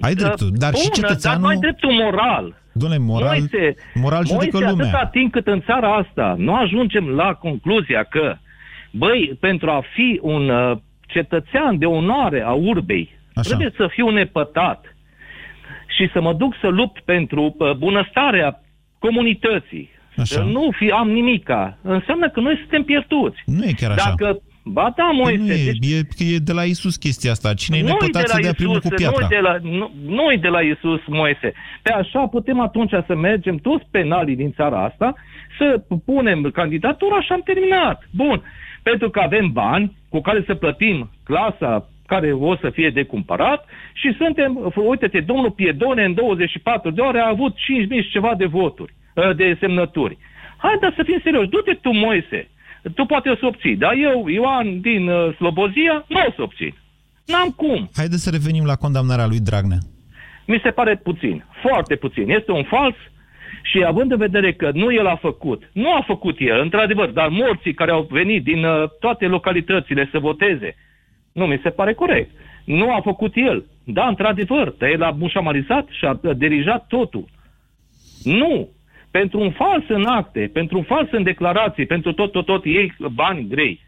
[0.02, 1.42] Ai Da, dreptul, dar și bună, cetățeanul...
[1.42, 2.61] Dar nu ai dreptul moral.
[2.74, 4.86] Dom'le, moral, Moise, moral judecă Moise, lumea.
[4.86, 8.36] atâta timp cât în țara asta nu ajungem la concluzia că,
[8.92, 13.50] băi, pentru a fi un uh, cetățean de onoare a urbei, Așa.
[13.50, 14.96] trebuie să fiu nepătat
[15.98, 18.62] și să mă duc să lupt pentru uh, bunăstarea
[19.00, 20.24] comunității, Așa.
[20.24, 23.38] să nu fi, am nimica, înseamnă că noi suntem pierduți.
[23.46, 24.10] Nu e chiar așa.
[24.18, 27.32] Dacă, ba da, Păi Moise, nu e, deci e, că e de la Isus chestia
[27.32, 27.54] asta.
[27.54, 29.28] Cine e nu-i nepătat să dea primul cu piatra?
[29.28, 31.54] Nu-i de la, nu, nu-i de la Iisus, Moise.
[31.82, 35.14] Pe așa putem atunci să mergem toți penalii din țara asta,
[35.58, 38.08] să punem candidatura și am terminat.
[38.12, 38.44] Bun.
[38.84, 43.66] Pentru că avem bani cu care să plătim clasa care o să fie de cumpărat
[43.94, 48.46] și suntem, uite-te, domnul Piedone în 24 de ore a avut 5.000 și ceva de
[48.46, 50.18] voturi, ă, de semnături.
[50.58, 52.50] Haideți să fim serioși, du-te tu, Moise,
[52.96, 56.74] tu poate o să obții, dar eu, Ioan din uh, Slobozia, nu o să obțin.
[57.26, 57.90] N-am cum.
[57.96, 59.78] Haideți să revenim la condamnarea lui Dragnea.
[60.46, 62.30] Mi se pare puțin, foarte puțin.
[62.30, 62.96] Este un fals
[63.62, 67.28] și având în vedere că nu el a făcut, nu a făcut el, într-adevăr, dar
[67.30, 70.76] morții care au venit din uh, toate localitățile să voteze,
[71.32, 72.32] nu mi se pare corect.
[72.66, 73.66] Nu a făcut el.
[73.84, 77.26] Da, într-adevăr, dar el a mușamalizat și a a dirijat totul.
[78.24, 78.70] Nu.
[79.12, 82.94] Pentru un fals în acte, pentru un fals în declarații, pentru tot, tot, tot, ei
[83.14, 83.80] bani grei.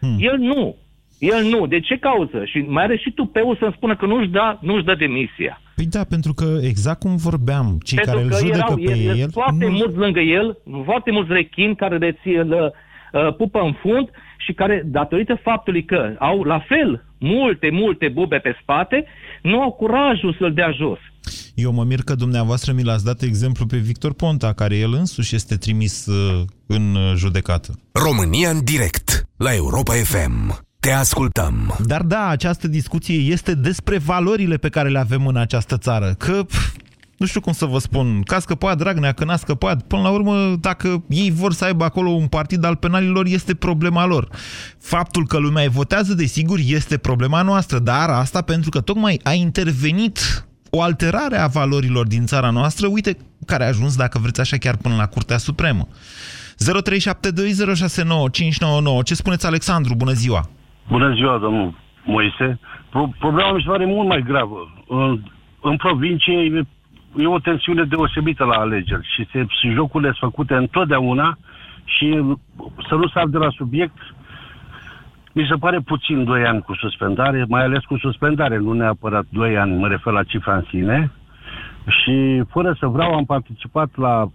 [0.00, 0.16] Hmm.
[0.18, 0.76] El nu.
[1.18, 1.66] El nu.
[1.66, 2.44] De ce cauză?
[2.44, 5.60] Și mai are și tupeul să-mi spună că nu-și, da, nu-și dă demisia.
[5.74, 8.82] Păi da, pentru că exact cum vorbeam, cei Pentru care îl că judecă erau pe
[8.82, 9.30] el, el...
[9.30, 12.74] foarte nu- mulți lângă el, foarte mulți rechini care le ție, îl
[13.12, 18.38] uh, pupă în fund și care, datorită faptului că au la fel multe, multe bube
[18.38, 19.04] pe spate,
[19.42, 20.98] nu au curajul să-l dea jos.
[21.54, 25.34] Eu mă mir că dumneavoastră mi l-ați dat exemplu pe Victor Ponta, care el însuși
[25.34, 27.78] este trimis uh, în uh, judecată.
[27.92, 30.66] România în direct la Europa FM.
[30.80, 31.76] Te ascultăm.
[31.86, 36.14] Dar da, această discuție este despre valorile pe care le avem în această țară.
[36.18, 36.72] Că, pf,
[37.18, 39.82] nu știu cum să vă spun, că a scăpat Dragnea, că n-a scăpat.
[39.82, 44.06] Până la urmă, dacă ei vor să aibă acolo un partid al penalilor, este problema
[44.06, 44.28] lor.
[44.78, 49.32] Faptul că lumea îi votează, desigur, este problema noastră, dar asta pentru că tocmai a
[49.32, 54.56] intervenit o alterare a valorilor din țara noastră, uite, care a ajuns, dacă vreți așa,
[54.56, 55.86] chiar până la Curtea Supremă.
[55.88, 55.92] 0372069599.
[59.04, 59.94] Ce spuneți, Alexandru?
[59.94, 60.48] Bună ziua!
[60.88, 62.58] Bună ziua, domnul Moise.
[62.90, 64.84] Pro- problema mi se pare mult mai gravă.
[64.88, 65.22] În,
[65.60, 66.66] în provincie e,
[67.22, 71.38] e o tensiune deosebită la alegeri și se, și jocurile sunt făcute întotdeauna
[71.84, 72.36] și
[72.88, 73.98] să nu sar de la subiect,
[75.38, 79.58] mi se pare puțin 2 ani cu suspendare, mai ales cu suspendare, nu neapărat 2
[79.58, 81.12] ani, mă refer la cifra în sine.
[81.86, 84.30] Și fără să vreau, am participat la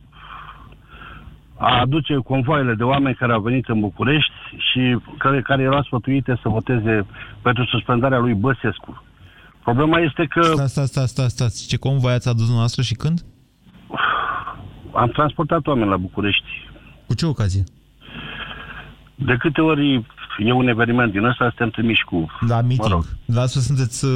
[1.58, 4.34] a aduce convoaiele de oameni care au venit în București
[4.72, 7.06] și care, care erau sfătuite să voteze
[7.42, 9.04] pentru suspendarea lui Băsescu.
[9.64, 11.68] Problema este că Stați, stați, stați, stați, stați.
[11.68, 13.20] Ce convoi ați adus noastră și când?
[14.94, 16.70] am transportat oameni la București.
[17.08, 17.64] Cu ce ocazie?
[19.16, 20.06] De câte ori
[20.38, 22.26] e un eveniment din ăsta, suntem trimiși cu...
[22.48, 22.82] La meeting.
[22.82, 23.04] Mă rog.
[23.26, 24.12] La asta sunteți uh,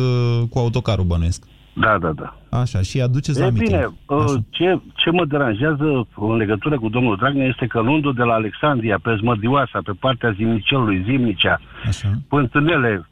[0.50, 1.44] cu autocarul, bănuiesc.
[1.74, 2.58] Da, da, da.
[2.60, 3.70] Așa, și aduceți la E meeting.
[3.70, 8.24] bine, uh, ce, ce mă deranjează în legătură cu domnul Dragnea este că luându de
[8.24, 12.10] la Alexandria pe Zmădioasa, pe partea Zimnicelului, Zimnicea, Așa.
[12.28, 13.08] Pântânele,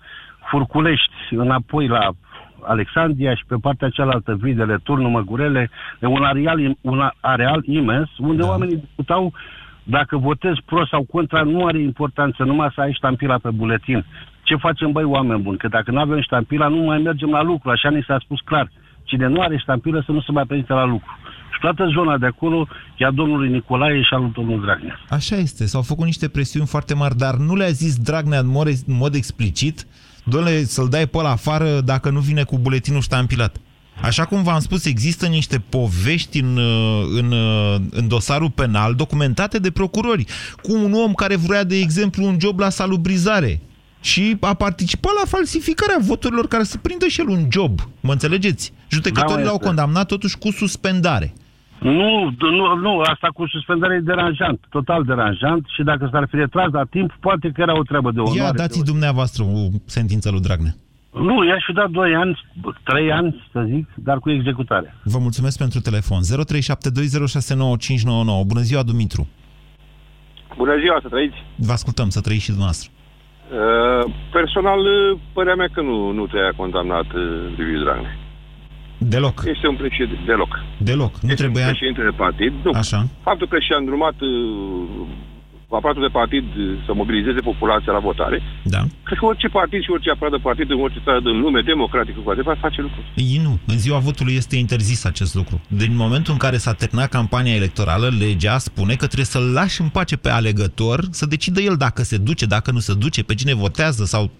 [0.50, 2.10] Furculești, înapoi la
[2.68, 5.70] Alexandria și pe partea cealaltă Videle, Turnul Măgurele,
[6.02, 8.48] e un areal, un areal imens unde da.
[8.48, 9.34] oamenii discutau
[9.88, 14.06] dacă votezi pro sau contra, nu are importanță, numai să ai ștampila pe buletin.
[14.43, 15.58] Ce facem, băi, oameni buni?
[15.58, 17.69] Că dacă nu avem ștampila, nu mai mergem la lucru.
[17.69, 18.71] Așa ni s-a spus clar.
[19.04, 21.17] Cine nu are ștampilă să nu se mai prezinte la lucru.
[21.54, 22.67] Și toată zona de acolo
[22.98, 25.00] e a domnului Nicolae și a lui domnul Dragnea.
[25.10, 28.67] Așa este, s-au făcut niște presiuni foarte mari, dar nu le-a zis Dragnea în mod,
[28.67, 29.86] în mod explicit,
[30.24, 33.56] doamne, să-l dai pe ăla afară dacă nu vine cu buletinul ștampilat.
[34.01, 39.60] Așa cum v-am spus, există niște povești în, uh, în, uh, în dosarul penal documentate
[39.60, 40.25] de procurori,
[40.62, 43.62] cu un om care vrea, de exemplu, un job la salubrizare
[44.01, 47.79] și a participat la falsificarea voturilor care să prindă și el un job.
[47.99, 48.73] Mă înțelegeți?
[48.89, 49.65] Judecătorii Da, l-au este.
[49.65, 51.34] condamnat totuși cu suspendare.
[51.79, 56.71] Nu, nu, nu, asta cu suspendare e deranjant, total deranjant și dacă s-ar fi retras
[56.71, 58.39] la timp, poate că era o treabă de onoare.
[58.39, 60.75] Ia dați dumneavoastră o sentință lui Dragnea.
[61.21, 62.45] Nu, i-aș fi dat 2 ani,
[62.84, 64.95] 3 ani, să zic, dar cu executare.
[65.04, 66.19] Vă mulțumesc pentru telefon.
[66.21, 66.25] 0372069599.
[68.45, 69.28] Bună ziua, Dumitru.
[70.58, 71.36] Bună ziua, să trăiți!
[71.56, 72.91] Vă ascultăm, să trăiți și dumneavoastră.
[72.91, 77.21] Uh, personal, uh, părea mea că nu, nu te-a condamnat uh,
[77.58, 78.17] Liviu Dragnea.
[78.97, 79.43] Deloc.
[79.45, 80.60] Este un președinte, deloc.
[80.78, 81.13] Deloc.
[81.21, 81.65] Nu este trebuia...
[81.65, 82.54] un președinte de partid.
[82.63, 82.71] Nu.
[82.73, 83.08] Așa.
[83.21, 84.30] Faptul că și-a îndrumat uh,
[85.76, 88.82] aparatul de partid uh, să mobilizeze populația la votare, Da.
[89.04, 92.20] cred că orice partid și orice aparat de partid în orice țară din lume democratică
[92.24, 93.04] cu adevărat face lucrul.
[93.16, 93.60] Ei nu.
[93.68, 95.62] În ziua votului este interzis acest lucru.
[95.68, 99.90] Din momentul în care s-a terminat campania electorală, legea spune că trebuie să-l lași în
[99.90, 103.54] pace pe alegător să decidă el dacă se duce, dacă nu se duce, pe cine
[103.54, 104.32] votează sau...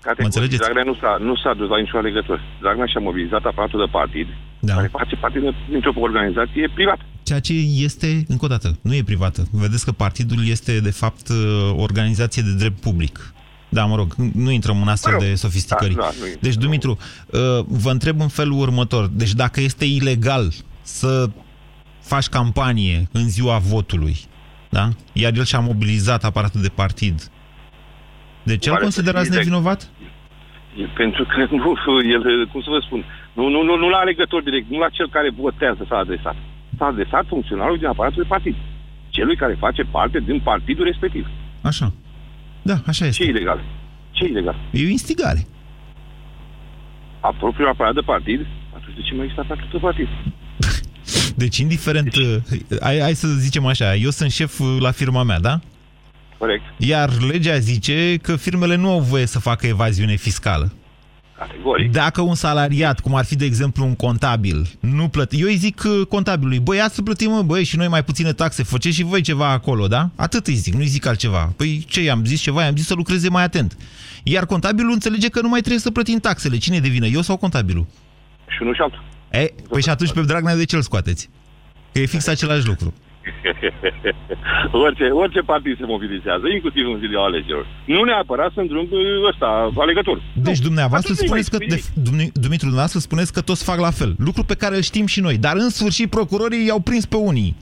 [0.00, 0.62] Categoric, înțelegeți?
[0.62, 2.40] Dragnea nu s-a, nu s-a dus la niciun alegător.
[2.60, 4.26] Dragnea și-a mobilizat aparatul de partid,
[4.60, 4.74] Da.
[4.74, 5.38] care face parte
[5.70, 7.02] dintr-o organizație privată.
[7.22, 9.48] Ceea ce este, încă o dată, nu e privată.
[9.50, 11.28] Vedeți că partidul este, de fapt,
[11.70, 13.34] o organizație de drept public.
[13.68, 15.94] Da, mă rog, nu intrăm în astfel de sofisticări.
[15.94, 16.38] da, nu intrăm.
[16.40, 19.06] Deci, Dumitru, uh, vă întreb în felul următor.
[19.06, 21.30] Deci dacă este ilegal să
[22.00, 24.16] faci campanie în ziua votului,
[24.68, 24.88] da?
[25.12, 27.30] iar el și-a mobilizat aparatul de partid,
[28.42, 29.90] de ce îl Pare să considerați fie nevinovat?
[30.76, 34.42] E Pentru că nu, el, cum să vă spun, nu, nu, nu, nu la alegător
[34.42, 36.36] direct, nu la cel care votează s-a adresat.
[36.82, 38.54] S-a adresat funcționarul din aparatul de partid.
[39.08, 41.26] Celui care face parte din partidul respectiv.
[41.60, 41.92] Așa.
[42.62, 43.22] Da, așa este.
[43.22, 43.60] Ce ilegal?
[44.10, 44.56] Ce ilegal?
[44.72, 45.46] E o instigare.
[47.20, 48.46] A propriul aparat de partid?
[48.74, 50.08] Atunci de ce mai există aparatul de partid?
[51.42, 52.36] Deci, indiferent, uh,
[52.80, 55.60] hai, hai să zicem așa, eu sunt șef uh, la firma mea, da?
[56.38, 56.62] Corect.
[56.76, 60.72] Iar legea zice că firmele nu au voie să facă evaziune fiscală.
[61.46, 61.92] Categoric.
[61.92, 65.40] Dacă un salariat, cum ar fi de exemplu un contabil, nu plăti...
[65.40, 68.32] Eu îi zic uh, contabilului, băi, ia să plătim, mă, băi, și noi mai puține
[68.32, 70.10] taxe, faceți și voi ceva acolo, da?
[70.16, 71.52] Atât îi zic, nu îi zic altceva.
[71.56, 73.76] Păi ce, i-am zis ceva, i-am zis să lucreze mai atent.
[74.22, 76.56] Iar contabilul înțelege că nu mai trebuie să plătim taxele.
[76.56, 77.86] Cine devine, eu sau contabilul?
[78.46, 79.02] Și unul și altul.
[79.30, 81.28] E, păi și atunci pe Dragnea de ce îl scoateți?
[81.92, 82.94] Că e fix același lucru.
[84.84, 87.66] orice, orice partid se mobilizează, inclusiv în ziua alegerilor.
[87.84, 88.88] Nu neapărat sunt drum
[89.30, 90.22] ăsta, alegător.
[90.34, 93.64] Deci dumneavoastră Atunci nu-i spuneți că, mai de, spui Dumi- Dumitru, dumneavoastră spuneți că toți
[93.64, 94.14] fac la fel.
[94.18, 95.36] Lucru pe care îl știm și noi.
[95.38, 97.56] Dar în sfârșit procurorii i-au prins pe unii.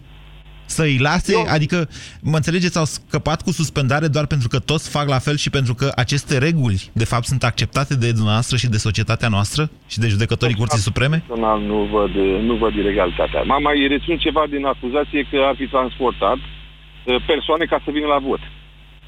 [0.76, 1.32] Să îi lase?
[1.32, 1.44] Eu...
[1.56, 1.88] Adică,
[2.30, 5.74] mă înțelegeți, au scăpat cu suspendare doar pentru că toți fac la fel și pentru
[5.74, 10.08] că aceste reguli, de fapt, sunt acceptate de dumneavoastră și de societatea noastră și de
[10.08, 11.16] judecătorii Curții Supreme?
[11.26, 12.12] Personal nu văd,
[12.48, 13.42] nu văd ilegalitatea.
[13.42, 18.06] M-am mai reținut ceva din acuzație că ar fi transportat uh, persoane ca să vină
[18.06, 18.42] la vot.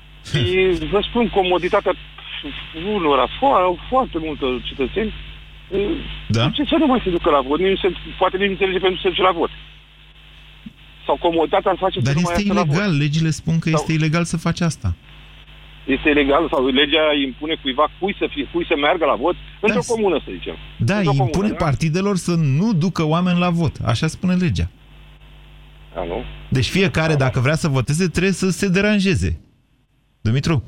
[0.31, 1.93] Și vă spun, comoditatea
[2.95, 5.13] unora, foarte, foarte multă cetățeni,
[6.27, 6.51] da?
[6.57, 7.59] ce să nu mai se ducă la vot?
[7.59, 9.51] Nici se, poate nici nu înțelege pentru să se duce la vot.
[11.07, 12.75] Sau comoditatea ar face Dar să nu mai este iasă la vot.
[12.75, 14.95] ilegal, legile spun că Sau- este ilegal să faci asta.
[15.87, 19.81] Este ilegal sau legea impune cuiva cui să, fie, cui să meargă la vot într-o
[19.87, 20.57] comună, să zicem.
[20.79, 21.65] Da, Într-o impune comună, da?
[21.65, 23.75] partidelor să nu ducă oameni la vot.
[23.85, 24.69] Așa spune legea.
[25.95, 26.25] Da, nu?
[26.49, 29.41] Deci fiecare, dacă vrea să voteze, trebuie să se deranjeze.
[30.21, 30.63] Dumitru?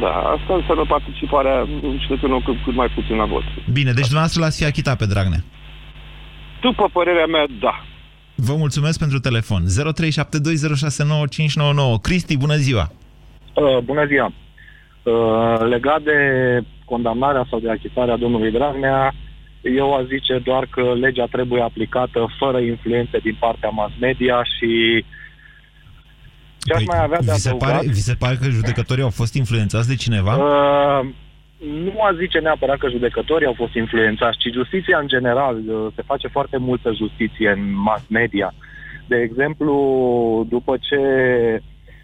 [0.00, 1.66] Da, asta înseamnă participarea
[2.00, 3.42] cetățenilor cât, cât mai puțin la vot.
[3.72, 5.44] Bine, deci dumneavoastră l-ați fi achitat pe Dragnea.
[6.60, 7.84] După părerea mea, da.
[8.40, 9.64] Vă mulțumesc pentru telefon.
[9.66, 9.70] 0372069599.
[12.02, 12.92] Cristi, bună ziua!
[13.54, 14.32] Uh, bună ziua!
[15.02, 16.18] Uh, legat de
[16.84, 19.14] condamnarea sau de achitarea domnului Dragnea,
[19.62, 25.04] eu aș zice doar că legea trebuie aplicată fără influențe din partea mass media și
[26.58, 27.70] ce aș mai avea de Păi, Vi se, adăugat...
[27.70, 30.36] pare, vi se pare că judecătorii au fost influențați de cineva?
[30.36, 31.08] Uh,
[31.58, 35.56] nu aș zice neapărat că judecătorii au fost influențați, ci justiția în general.
[35.56, 38.54] Uh, Se face foarte multă justiție în mass media.
[39.06, 39.74] De exemplu,
[40.48, 41.00] după ce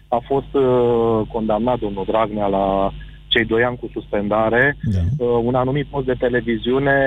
[0.07, 2.91] a fost uh, condamnat domnul Dragnea la
[3.27, 5.25] cei doi ani cu suspendare, da.
[5.25, 6.97] uh, un anumit post de televiziune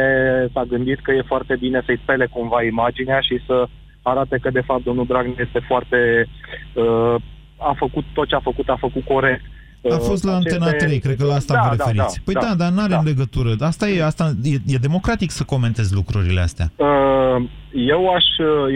[0.53, 3.67] s-a gândit că e foarte bine să-i spele cumva imaginea și să
[4.03, 6.29] arate că de fapt domnul Dragnea este foarte...
[6.75, 7.15] Uh,
[7.61, 9.45] a făcut tot ce a făcut, a făcut corect.
[9.91, 12.15] A fost la Aceste- Antena 3, cred că la asta Da, vă da, referiți.
[12.17, 13.01] da, păi da, da, dar n-are da.
[13.05, 13.55] legătură.
[13.61, 16.71] Asta e, asta e, e democratic să comentezi lucrurile astea.
[16.77, 18.25] Uh, Eu aș,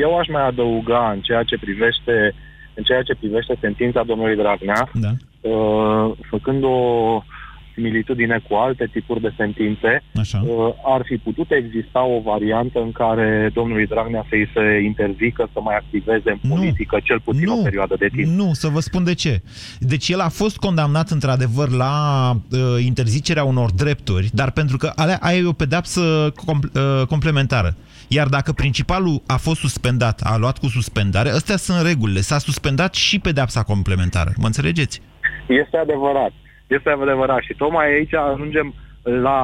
[0.00, 2.34] eu aș mai adăuga în ceea ce privește
[2.74, 5.08] în ceea ce privește sentința domnului Dragnea, da.
[5.50, 6.76] uh, făcând o
[7.74, 10.42] similitudine cu alte tipuri de sentințe, Așa.
[10.46, 15.61] uh, ar fi putut exista o variantă în care domnului Dragnea să-i se interzică să
[15.61, 18.28] mai activeze în politică cel puțin o perioadă de timp.
[18.28, 19.42] Nu, să vă spun de ce.
[19.78, 21.94] Deci el a fost condamnat într-adevăr la
[22.32, 27.76] uh, interzicerea unor drepturi, dar pentru că alea, aia e o pedapsă com- uh, complementară.
[28.08, 32.20] Iar dacă principalul a fost suspendat, a luat cu suspendare, astea sunt regulile.
[32.20, 34.32] S-a suspendat și pedapsa complementară.
[34.37, 35.00] Mă înțelegeți?
[35.48, 36.32] Este adevărat.
[36.76, 37.40] Este adevărat.
[37.42, 39.38] Și tocmai aici ajungem la,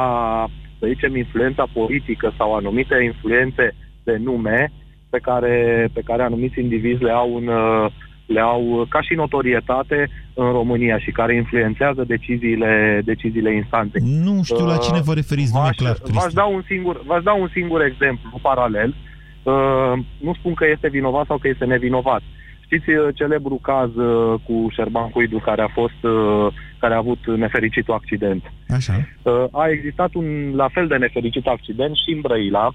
[0.79, 4.73] să zicem, influența politică sau anumite influențe de nume
[5.11, 7.91] pe care, pe care anumiți indivizi le au, în, uh,
[8.27, 14.03] le au ca și notorietate în România și care influențează deciziile, deciziile instanței.
[14.25, 16.35] Nu știu la cine vă referiți, nu e V-aș- clar, V-aș Cristi.
[16.35, 18.95] da un singur, v-aș da un singur exemplu paralel.
[19.43, 22.23] Uh, nu spun că este vinovat sau că este nevinovat.
[22.69, 26.47] Știți uh, celebru caz uh, cu Șerban Cuidu care a fost uh,
[26.79, 28.43] care a avut nefericitul accident.
[28.69, 28.95] Așa.
[29.23, 32.75] Uh, a existat un la fel de nefericit accident și în Brăila.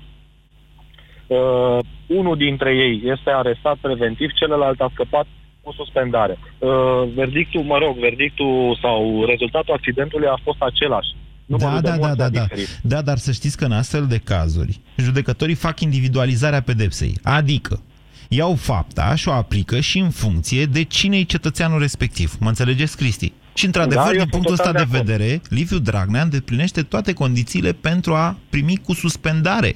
[1.27, 5.27] Uh, unul dintre ei este arestat preventiv, celălalt a scăpat
[5.61, 6.37] cu suspendare.
[6.59, 6.69] Uh,
[7.15, 11.15] verdictul, mă rog, verdictul sau rezultatul accidentului a fost același.
[11.45, 12.41] Numărul Da, de da, da, morți da, a da.
[12.41, 12.79] diferit.
[12.83, 17.13] Da, dar să știți că în astfel de cazuri, judecătorii fac individualizarea pedepsei.
[17.23, 17.81] Adică,
[18.27, 22.33] iau fapta și o aplică și în funcție de cine e cetățeanul respectiv.
[22.39, 23.31] Mă înțelegeți, Cristi?
[23.53, 25.09] Și într-adevăr, Da, eu din sunt punctul ăsta total de de acord.
[25.09, 29.75] vedere, Liviu Dragnea îndeplinește toate condițiile pentru a primi cu suspendare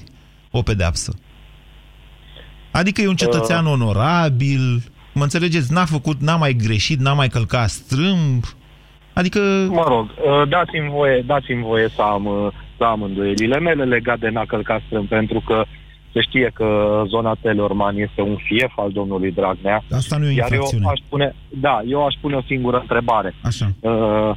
[0.50, 1.14] o pedeapsă.
[2.70, 3.72] Adică e un cetățean Uh.
[3.72, 4.82] onorabil,
[5.14, 8.44] mă înțelegeți, n-a făcut, n-a mai greșit, n-a mai călcat strâmb,
[9.12, 9.40] adică...
[9.70, 14.18] Mă rog, uh, dați-mi voie, dați-mi voie să am, uh, să am îndoielile mele legate
[14.20, 15.64] de n-a călcat strâmb, pentru că
[16.12, 16.66] se știe că
[17.08, 19.84] zona Telorman este un fief al domnului Dragnea.
[19.90, 20.86] Asta nu e o Iar eu infracțiune.
[20.88, 23.34] aș pune, da, eu aș pune o singură întrebare.
[23.42, 23.72] Așa.
[23.80, 24.36] Uh,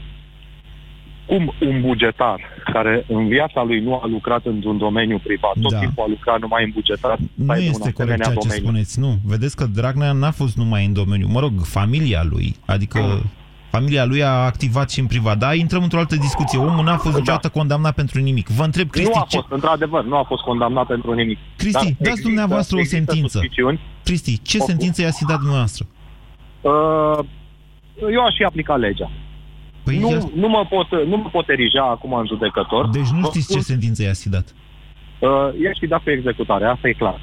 [1.26, 2.40] cum un bugetar
[2.74, 5.80] care în viața lui nu a lucrat într-un domeniu privat, tot Da.
[5.80, 8.48] timpul a lucrat numai în bugetar, Nu stai de un este corect asemenea ceea ce
[8.48, 8.64] domeniu.
[8.66, 9.16] spuneți, nu.
[9.26, 11.28] Vedeți că Dragnea n-a fost numai în domeniu.
[11.28, 13.00] Mă rog, familia lui, adică
[13.72, 15.38] familia lui a activat și în privat.
[15.38, 16.60] Da, intrăm într-o altă discuție.
[16.60, 18.48] Omul n-a fost niciodată condamnat pentru nimic.
[18.48, 19.38] Vă întreb, Cristi, nu a ce...
[19.38, 21.38] fost, într-adar, nu a fost condamnat pentru nimic.
[21.58, 23.38] Cristi, Dar dați există- dumneavoastră o există sentință.
[23.38, 23.80] suspiciuni.
[24.04, 25.86] Cristi, ce O- sentință i-ați fi dat dumneavoastră?
[26.62, 27.20] Uh,
[28.12, 29.12] eu aș fi aplicat legea.
[29.84, 32.90] Păi nu, ia- nu, mă pot, nu mă pot erija acum în judecător.
[32.90, 34.56] Deci nu Vă știți ce spun, sentință i-ați fi dat.
[35.20, 35.30] Uh,
[35.64, 37.22] i-aș fi dat pe executare, asta e clar.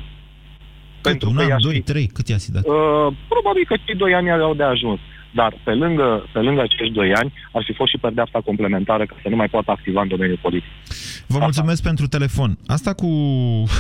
[1.01, 1.23] Cât?
[1.23, 2.07] Un că an, i-aș doi, fi- trei?
[2.07, 2.65] Cât i-ați fi dat?
[2.67, 4.99] Uh, probabil că cei doi ani au de ajuns.
[5.35, 9.17] Dar pe lângă, pe lângă acești doi ani ar fi fost și pedeapsa complementară ca
[9.23, 10.71] să nu mai poată activa în domeniul politic.
[11.27, 12.59] Vă mulțumesc pentru telefon.
[12.67, 13.09] Asta cu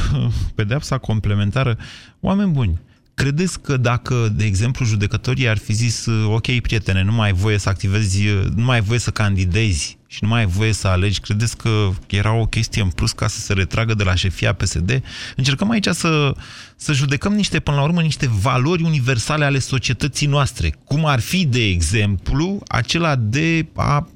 [0.57, 1.77] pedeapsa complementară,
[2.21, 2.81] oameni buni,
[3.19, 7.59] Credeți că dacă, de exemplu, judecătorii ar fi zis, ok, prietene, nu mai ai voie
[7.59, 11.21] să activezi, nu mai ai voie să candidezi și nu mai ai voie să alegi,
[11.21, 15.03] credeți că era o chestie în plus ca să se retragă de la șefia PSD?
[15.37, 16.35] Încercăm aici să,
[16.77, 20.75] să judecăm niște, până la urmă, niște valori universale ale societății noastre.
[20.85, 24.09] Cum ar fi, de exemplu, acela de a,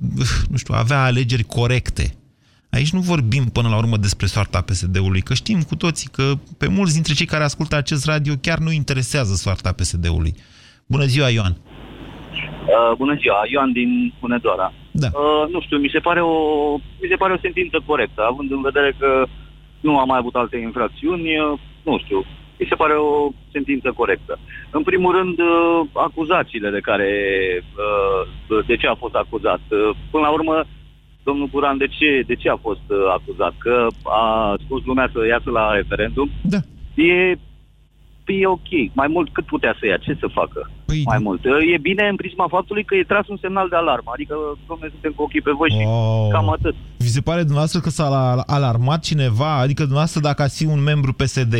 [0.48, 2.16] nu știu, avea alegeri corecte
[2.76, 6.24] Aici nu vorbim până la urmă despre soarta PSD-ului, că știm cu toții că
[6.58, 10.34] pe mulți dintre cei care ascultă acest radio chiar nu interesează soarta PSD-ului.
[10.86, 11.54] Bună ziua, Ioan!
[11.56, 14.72] Uh, bună ziua, Ioan din Hunedoara.
[14.90, 15.08] Da.
[15.12, 16.36] Uh, nu știu, mi se, pare o,
[17.02, 19.26] mi se pare o sentință corectă, având în vedere că
[19.80, 22.18] nu am mai avut alte infracțiuni, uh, nu știu,
[22.58, 24.38] mi se pare o sentință corectă.
[24.70, 27.10] În primul rând, uh, acuzațiile de care,
[27.84, 29.60] uh, de ce a fost acuzat.
[29.68, 30.64] Uh, până la urmă,
[31.24, 33.54] domnul Guran, de ce, de ce a fost uh, acuzat?
[33.58, 36.30] Că a spus lumea să iasă la referendum?
[36.42, 36.60] Da.
[36.94, 37.38] E,
[38.40, 38.70] e ok.
[38.92, 39.96] Mai mult cât putea să ia?
[39.96, 40.70] Ce să facă?
[40.86, 41.02] Păi...
[41.04, 41.44] Mai mult.
[41.44, 44.10] Uh, E bine în prisma faptului că e tras un semnal de alarmă.
[44.14, 44.34] Adică,
[44.68, 46.28] domnule, suntem cu ochii pe voi și Oh.
[46.32, 46.74] cam atât.
[46.98, 49.52] Vi se pare dumneavoastră că s-a la- alarmat cineva?
[49.58, 51.54] Adică dumneavoastră dacă ați fi un membru PSD,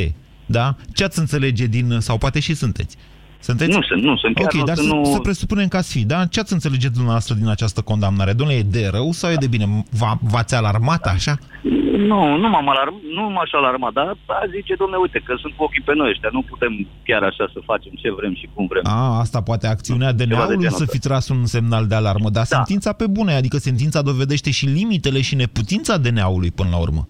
[0.47, 0.75] da?
[0.95, 1.87] Ce ați înțelege din...
[1.99, 2.97] sau poate și sunteți?
[3.49, 3.71] Sunteți?
[3.77, 4.35] Nu sunt, nu sunt.
[4.35, 5.05] Chiar Ok, nu dar sunt, să, nu...
[5.05, 6.27] să presupunem că ați fi, da?
[6.27, 8.33] Ce ați înțelege dumneavoastră din această condamnare?
[8.33, 9.85] Domnule, e de rău sau e de bine?
[9.99, 11.35] V-a, v-ați alarmat așa?
[12.11, 15.63] Nu, nu m-am alarm, nu m-aș alarma, dar a zice, domnule, uite, că sunt cu
[15.65, 16.73] ochii pe noi ăștia, nu putem
[17.05, 18.83] chiar așa să facem ce vrem și cum vrem.
[18.87, 20.95] A, asta poate acțiunea Ceva de DNA-ului genul să ăsta.
[20.95, 22.57] fi tras un semnal de alarmă, dar Da.
[22.57, 27.09] sentința pe bune, adică sentința dovedește și limitele și neputința DNA-ului până la urmă.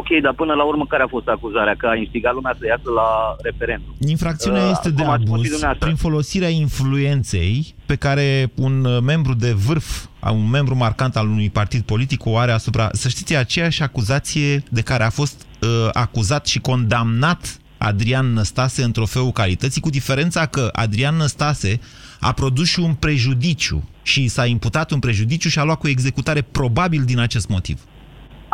[0.00, 1.74] Ok, dar până la urmă care a fost acuzarea?
[1.78, 3.08] Că a instigat lumea să iasă la
[3.42, 3.94] referendum.
[3.98, 5.84] Infracțiunea Uh, este de cum ați spus și abuz dumneavoastră.
[5.86, 11.28] prin folosirea influenței pe care un uh, membru de vârf, a- un membru marcant al
[11.28, 12.88] unui partid politic o are asupra...
[12.92, 18.82] Să știți, e aceeași acuzație de care a fost uh, acuzat și condamnat Adrian Năstase
[18.82, 21.80] în trofeul calității, cu diferența că Adrian Năstase
[22.20, 26.42] a produs și un prejudiciu și s-a imputat un prejudiciu și a luat cu executare
[26.42, 27.80] probabil din acest motiv.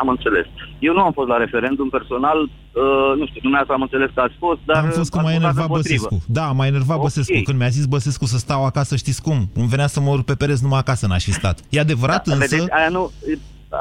[0.02, 0.46] Am înțeles.
[0.78, 4.36] Eu nu am fost la referendum personal, uh, nu știu, dumneavoastră am înțeles că ați
[4.44, 4.76] fost, dar...
[4.84, 6.06] Am fost că ați m-a votat enervat împotrivă.
[6.10, 6.32] Băsescu.
[6.38, 7.02] Da, m-a enervat Ok.
[7.02, 7.38] Băsescu.
[7.48, 9.38] Când mi-a zis Băsescu să stau acasă, știți cum?
[9.60, 11.56] Îmi venea să mă urc pe pereți numai acasă, n-aș fi stat.
[11.68, 12.46] E adevărat, Da, însă...
[12.56, 13.02] Vedeți, aia nu...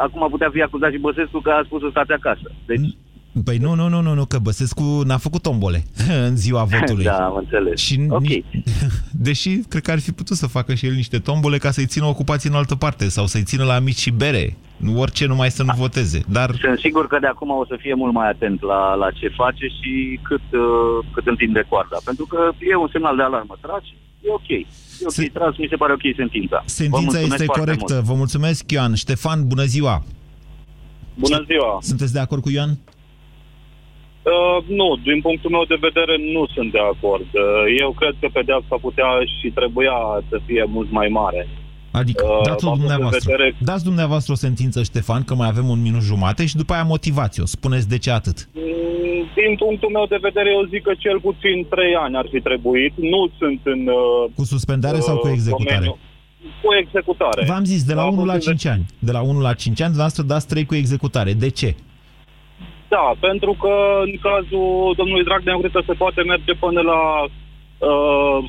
[0.05, 2.47] Acum putea fi acuzat și Băsescu că a spus să stați acasă.
[2.65, 2.79] Deci,
[3.43, 5.83] Păi nu, nu, nu, nu, nu, că Băsescu n-a făcut tombole
[6.27, 7.03] în ziua votului.
[7.03, 7.79] da, am înțeles.
[7.79, 8.21] Și ok.
[8.21, 8.45] nici-
[9.11, 12.05] Deși cred că ar fi putut să facă și el niște tombole ca să-i țină
[12.05, 14.57] ocupați în altă parte sau să-i țină la mici și bere.
[14.79, 16.19] Nu orice, numai să nu voteze.
[16.27, 19.27] Dar Sunt sigur că de acum o să fie mult mai atent la, la ce
[19.27, 21.97] face și cât, uh, cât întinde coarda.
[22.05, 23.57] Pentru că e un semnal de alarmă.
[23.61, 24.49] Tragi, e ok.
[24.49, 24.65] E
[25.03, 25.29] ok, se...
[25.33, 26.57] tras, mi se pare ok sentința.
[26.57, 27.93] Vă sentința mulțumesc este foarte corectă.
[27.93, 28.05] mult.
[28.05, 28.93] Vă mulțumesc, Ioan.
[28.95, 30.03] Ștefan, bună ziua!
[31.13, 31.77] Bună ziua!
[31.81, 32.71] Sunteți de acord cu Ioan?
[34.29, 37.29] Uh, nu, din punctul meu de vedere nu sunt de acord.
[37.33, 39.09] Uh, eu cred că pedeapsa putea
[39.39, 39.97] și trebuia
[40.29, 41.47] să fie mult mai mare.
[41.91, 43.31] Adică, Uh, dați-o având în dumneavoastră.
[43.35, 46.83] vedere- Dați dumneavoastră o sentință, Ștefan, că mai avem un minut jumate și după aia
[46.83, 47.45] motivați-o.
[47.45, 48.37] Spuneți de ce atât.
[48.53, 48.63] Mm,
[49.35, 52.93] Din punctul meu de vedere, eu zic că cel puțin trei ani ar fi trebuit.
[53.13, 53.81] Nu sunt în...
[53.87, 55.75] Uh, Cu suspendare sau cu uh, executare?
[55.75, 55.97] domeniu-
[56.63, 57.45] Cu executare.
[57.45, 58.85] V-am zis, de la Având 1 la în 5 ani.
[58.99, 61.33] De la 1 la 5 ani, dumneavoastră dați 3 cu executare.
[61.33, 61.75] De ce?
[62.87, 63.73] Da, pentru că
[64.05, 68.39] în cazul domnului Dragnea, eu cred că se poate merge până la uh,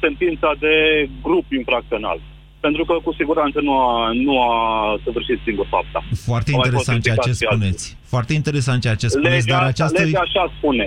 [0.00, 0.74] sentința de
[1.22, 2.18] grup infracțional.
[2.66, 4.54] Pentru că cu siguranță nu a, nu a
[5.04, 6.00] săvârșit singur fapta.
[6.30, 7.58] Foarte Au mai fost interesant ceea ce implicați și alții.
[7.58, 7.84] spuneți.
[8.14, 10.02] Foarte interesant ceea ce spuneți, Legea, dar asta, această...
[10.02, 10.86] legea așa spune.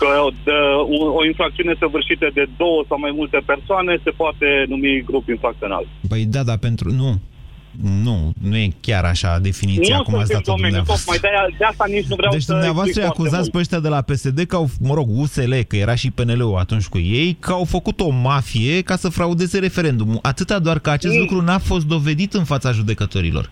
[0.00, 0.08] Că
[0.46, 0.56] de,
[0.96, 5.84] o, o infracțiune săvârșită de două sau mai multe persoane se poate numi grup infracțional.
[6.08, 6.86] Păi da, dar pentru...
[7.02, 7.10] Nu.
[7.82, 11.12] Nu, nu e chiar așa definiția nu cum ați sunt în dat-o domeniu, dumneavoastră.
[11.20, 13.52] tocmai de, de asta nici nu vreau Deci să dumneavoastră îi explic foarte acuzați mult.
[13.52, 16.86] pe ăștia de la PSD că au, mă rog, USL, că era și PNL-ul atunci
[16.94, 20.18] cu ei, că au făcut o mafie ca să fraudeze referendumul.
[20.22, 21.20] Atâta doar că acest Mm.
[21.20, 23.50] lucru n-a fost dovedit în fața judecătorilor.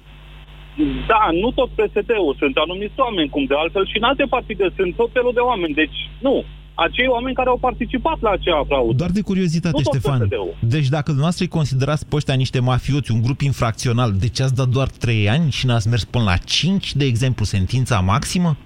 [1.11, 4.95] Da, nu tot PSD-ul, sunt anumiți oameni, cum de altfel și în alte partide sunt
[5.01, 5.75] tot felul de oameni.
[5.83, 6.45] Deci, nu,
[6.75, 8.93] acei oameni care au participat la acea fraudă.
[8.97, 10.19] Doar de curiozitate, Nu tot Ștefan.
[10.21, 10.57] PSD-ul.
[10.61, 14.55] Deci dacă dumneavoastră îi considerați pe ăștia niște mafioți, un grup infracțional, de ce ați
[14.55, 18.57] dat doar 3 ani și n-ați mers până la 5, de exemplu, sentința maximă?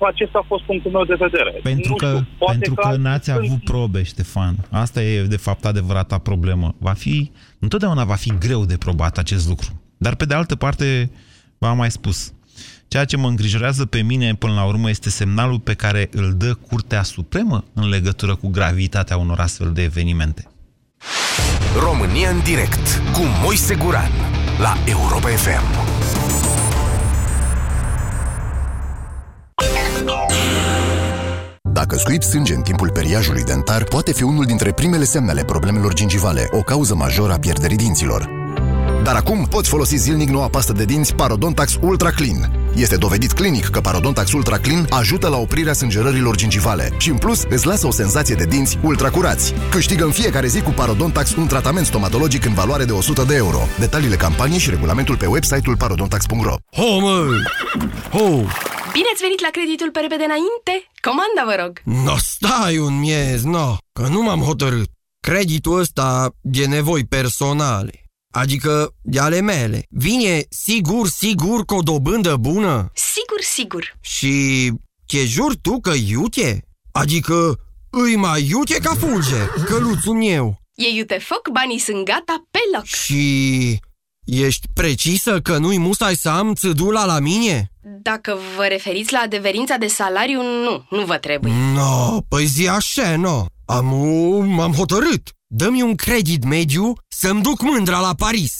[0.00, 1.60] Acesta a fost punctul meu de vedere.
[1.62, 4.56] Pentru nu că, știu, poate pentru că n-ați sunt- avut probe, Ștefan.
[4.70, 6.74] Asta e, de fapt, adevărata problemă.
[6.78, 9.80] Va fi, întotdeauna va fi greu de probat acest lucru.
[9.96, 11.10] Dar, pe de altă parte,
[11.58, 12.32] v-am mai spus,
[12.88, 16.54] ceea ce mă îngrijorează pe mine, până la urmă, este semnalul pe care îl dă
[16.54, 20.48] Curtea Supremă în legătură cu gravitatea unor astfel de evenimente.
[21.80, 24.10] România în direct cu Moise Guran
[24.58, 25.94] la Europa FM.
[31.72, 35.94] Dacă scuip sânge în timpul periajului dentar, poate fi unul dintre primele semne ale problemelor
[35.94, 38.35] gingivale, o cauză majoră a pierderii dinților.
[39.06, 42.70] Dar acum poți folosi zilnic noua pastă de dinți Parodontax Ultra Clean.
[42.74, 47.42] Este dovedit clinic că Parodontax Ultra Clean ajută la oprirea sângerărilor gingivale și în plus
[47.48, 49.54] îți lasă o senzație de dinți ultra curați.
[49.70, 53.58] Câștigă în fiecare zi cu Parodontax un tratament stomatologic în valoare de 100 de euro.
[53.78, 57.26] Detaliile campaniei și regulamentul pe website-ul parodontax.ro Ho, mă!
[58.10, 58.28] Ho!
[58.92, 60.90] Bine ați venit la creditul pe repede înainte?
[61.00, 62.04] Comanda, vă rog!
[62.04, 64.88] No, stai un miez, no, că nu m-am hotărât.
[65.20, 68.00] Creditul ăsta de nevoi personale.
[68.36, 69.86] Adică de ale mele.
[69.90, 72.90] Vine sigur, sigur cu o dobândă bună?
[72.94, 73.96] Sigur, sigur.
[74.00, 74.72] Și
[75.06, 76.64] te jur tu că iute?
[76.92, 77.58] Adică
[77.90, 80.60] îi mai iute ca fulge, căluțul meu.
[80.74, 82.84] E iute foc, banii sunt gata pe loc.
[82.84, 83.78] Și
[84.24, 87.70] ești precisă că nu-i musai să am țădula la mine?
[88.02, 91.52] Dacă vă referiți la adeverința de salariu, nu, nu vă trebuie.
[91.74, 93.44] No, păi zi așa, no.
[93.66, 93.86] Am,
[94.46, 95.35] m-am hotărât.
[95.48, 98.52] Dă-mi un credit mediu să-mi duc mândra la Paris.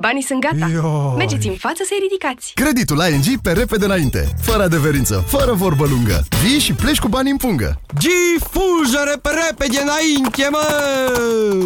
[0.00, 0.70] Banii sunt gata.
[0.72, 1.14] Ioi.
[1.16, 2.52] Mergeți în față să-i ridicați.
[2.54, 6.26] Creditul ING pe repede înainte, fără adeverință, fără vorbă lungă.
[6.42, 7.80] Vii și pleci cu bani în pungă.
[7.98, 11.57] Gi fulgere pe repede înainte, mă!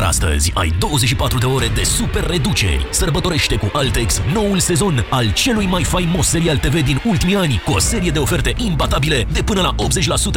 [0.00, 2.86] Doar astăzi ai 24 de ore de super reduceri.
[2.90, 7.72] Sărbătorește cu Altex noul sezon al celui mai faimos serial TV din ultimii ani, cu
[7.72, 9.74] o serie de oferte imbatabile de până la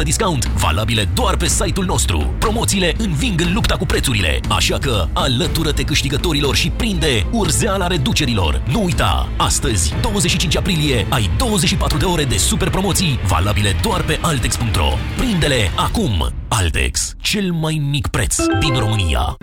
[0.00, 2.34] 80% discount, valabile doar pe site-ul nostru.
[2.38, 8.62] Promoțiile înving în lupta cu prețurile, așa că alătură-te câștigătorilor și prinde urzeala reducerilor.
[8.72, 14.18] Nu uita, astăzi, 25 aprilie, ai 24 de ore de super promoții valabile doar pe
[14.20, 14.88] altex.ro.
[15.16, 16.32] Prinde-le acum!
[16.48, 19.36] Altex, cel mai mic preț din România.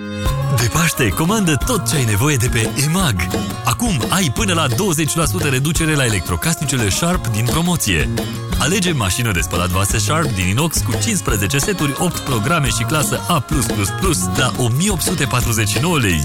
[0.56, 3.28] De Paște, comandă tot ce ai nevoie de pe EMAG.
[3.66, 8.10] Acum ai până la 20% reducere la electrocasnicele Sharp din promoție.
[8.60, 13.20] Alege mașină de spălat vase Sharp din inox cu 15 seturi, 8 programe și clasă
[13.28, 13.44] A+++
[14.38, 16.24] la 1849 lei.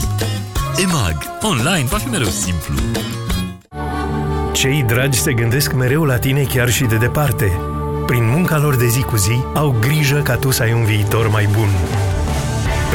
[0.77, 1.17] EMAG.
[1.43, 2.75] Online va fi mereu simplu.
[4.53, 7.59] Cei dragi se gândesc mereu la tine chiar și de departe.
[8.07, 11.29] Prin munca lor de zi cu zi, au grijă ca tu să ai un viitor
[11.29, 11.69] mai bun.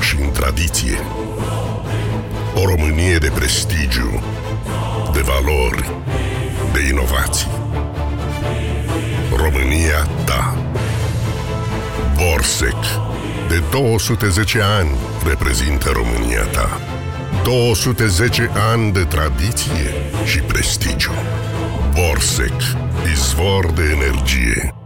[0.00, 0.98] și în tradiție.
[2.54, 4.22] O Românie de prestigiu,
[5.12, 5.90] de valori,
[6.72, 7.50] de inovații.
[9.36, 10.56] România ta.
[12.16, 12.84] Borsec,
[13.48, 14.90] de 210 ani
[15.26, 16.80] reprezintă România ta.
[17.44, 19.94] 210 ani de tradiție
[20.24, 21.12] și prestigiu.
[21.94, 22.60] Borsec,
[23.12, 24.79] izvor de energie.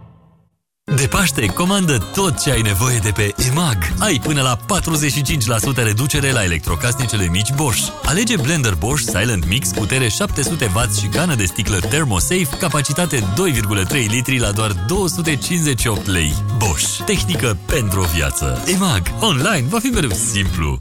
[0.97, 3.77] De Paște, comandă tot ce ai nevoie de pe EMAG.
[3.99, 7.93] Ai până la 45% reducere la electrocasnicele mici Bosch.
[8.05, 14.39] Alege blender Bosch Silent Mix, putere 700W și cană de sticlă ThermoSafe, capacitate 2,3 litri
[14.39, 16.35] la doar 258 lei.
[16.57, 17.05] Bosch.
[17.05, 18.63] Tehnică pentru o viață.
[18.67, 19.03] EMAG.
[19.21, 20.79] Online va fi mereu simplu.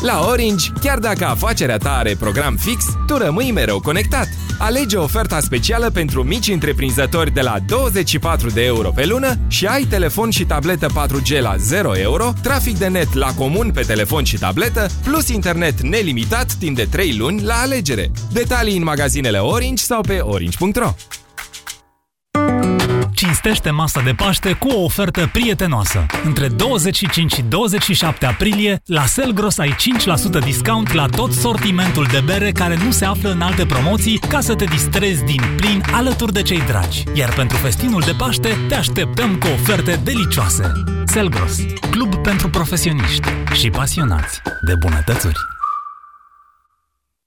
[0.00, 4.28] La Orange, chiar dacă afacerea ta are program fix, tu rămâi mereu conectat.
[4.58, 9.84] Alege oferta specială pentru mici întreprinzători de la 24 de euro pe lună și ai
[9.84, 14.38] telefon și tabletă 4G la 0 euro, trafic de net la comun pe telefon și
[14.38, 18.10] tabletă, plus internet nelimitat timp de 3 luni la alegere.
[18.32, 20.94] Detalii în magazinele Orange sau pe orange.ro
[23.16, 26.06] Cinstește masa de Paște cu o ofertă prietenoasă.
[26.24, 29.76] Între 25 și 27 aprilie, la Selgros ai
[30.40, 34.40] 5% discount la tot sortimentul de bere care nu se află în alte promoții ca
[34.40, 37.04] să te distrezi din plin alături de cei dragi.
[37.14, 40.72] Iar pentru festinul de Paște te așteptăm cu oferte delicioase.
[41.04, 41.56] Selgros,
[41.90, 45.55] club pentru profesioniști și pasionați de bunătățuri.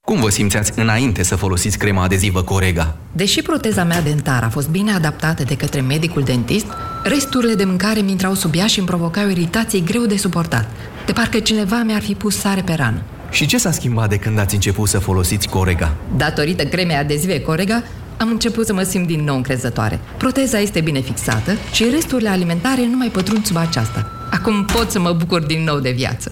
[0.10, 2.96] Cum vă simțeați înainte să folosiți crema adezivă Corega?
[3.12, 6.66] Deși proteza mea dentară a fost bine adaptată de către medicul dentist,
[7.04, 10.70] resturile de mâncare mi intrau sub ea și îmi provocau iritații greu de suportat,
[11.06, 13.02] de parcă cineva mi-ar fi pus sare pe rană.
[13.32, 15.96] Și ce s-a schimbat de când ați început să folosiți Corega?
[16.18, 17.84] Datorită cremei adezive Corega,
[18.18, 20.00] am început să mă simt din nou încrezătoare.
[20.18, 24.12] Proteza este bine fixată și resturile alimentare nu mai pătrund sub aceasta.
[24.32, 26.32] Acum pot să mă bucur din nou de viață.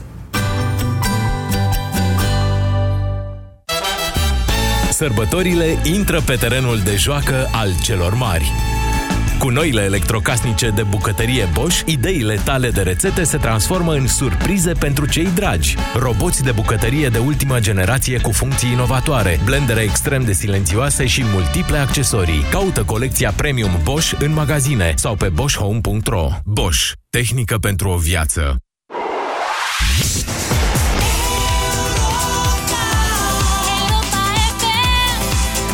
[4.98, 8.52] Sărbătorile intră pe terenul de joacă al celor mari.
[9.40, 15.08] Cu noile electrocasnice de bucătărie Bosch, ideile tale de rețete se transformă în surprize pentru
[15.08, 15.76] cei dragi.
[15.96, 21.78] Roboți de bucătărie de ultimă generație cu funcții inovatoare, blendere extrem de silențioase și multiple
[21.78, 22.46] accesorii.
[22.52, 26.28] Caută colecția Premium Bosch în magazine sau pe boschhome.ro.
[26.46, 26.92] Bosch.
[27.10, 28.58] Tehnică pentru o viață.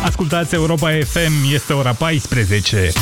[0.04, 2.92] Ascultați Europa FM, este ora 14.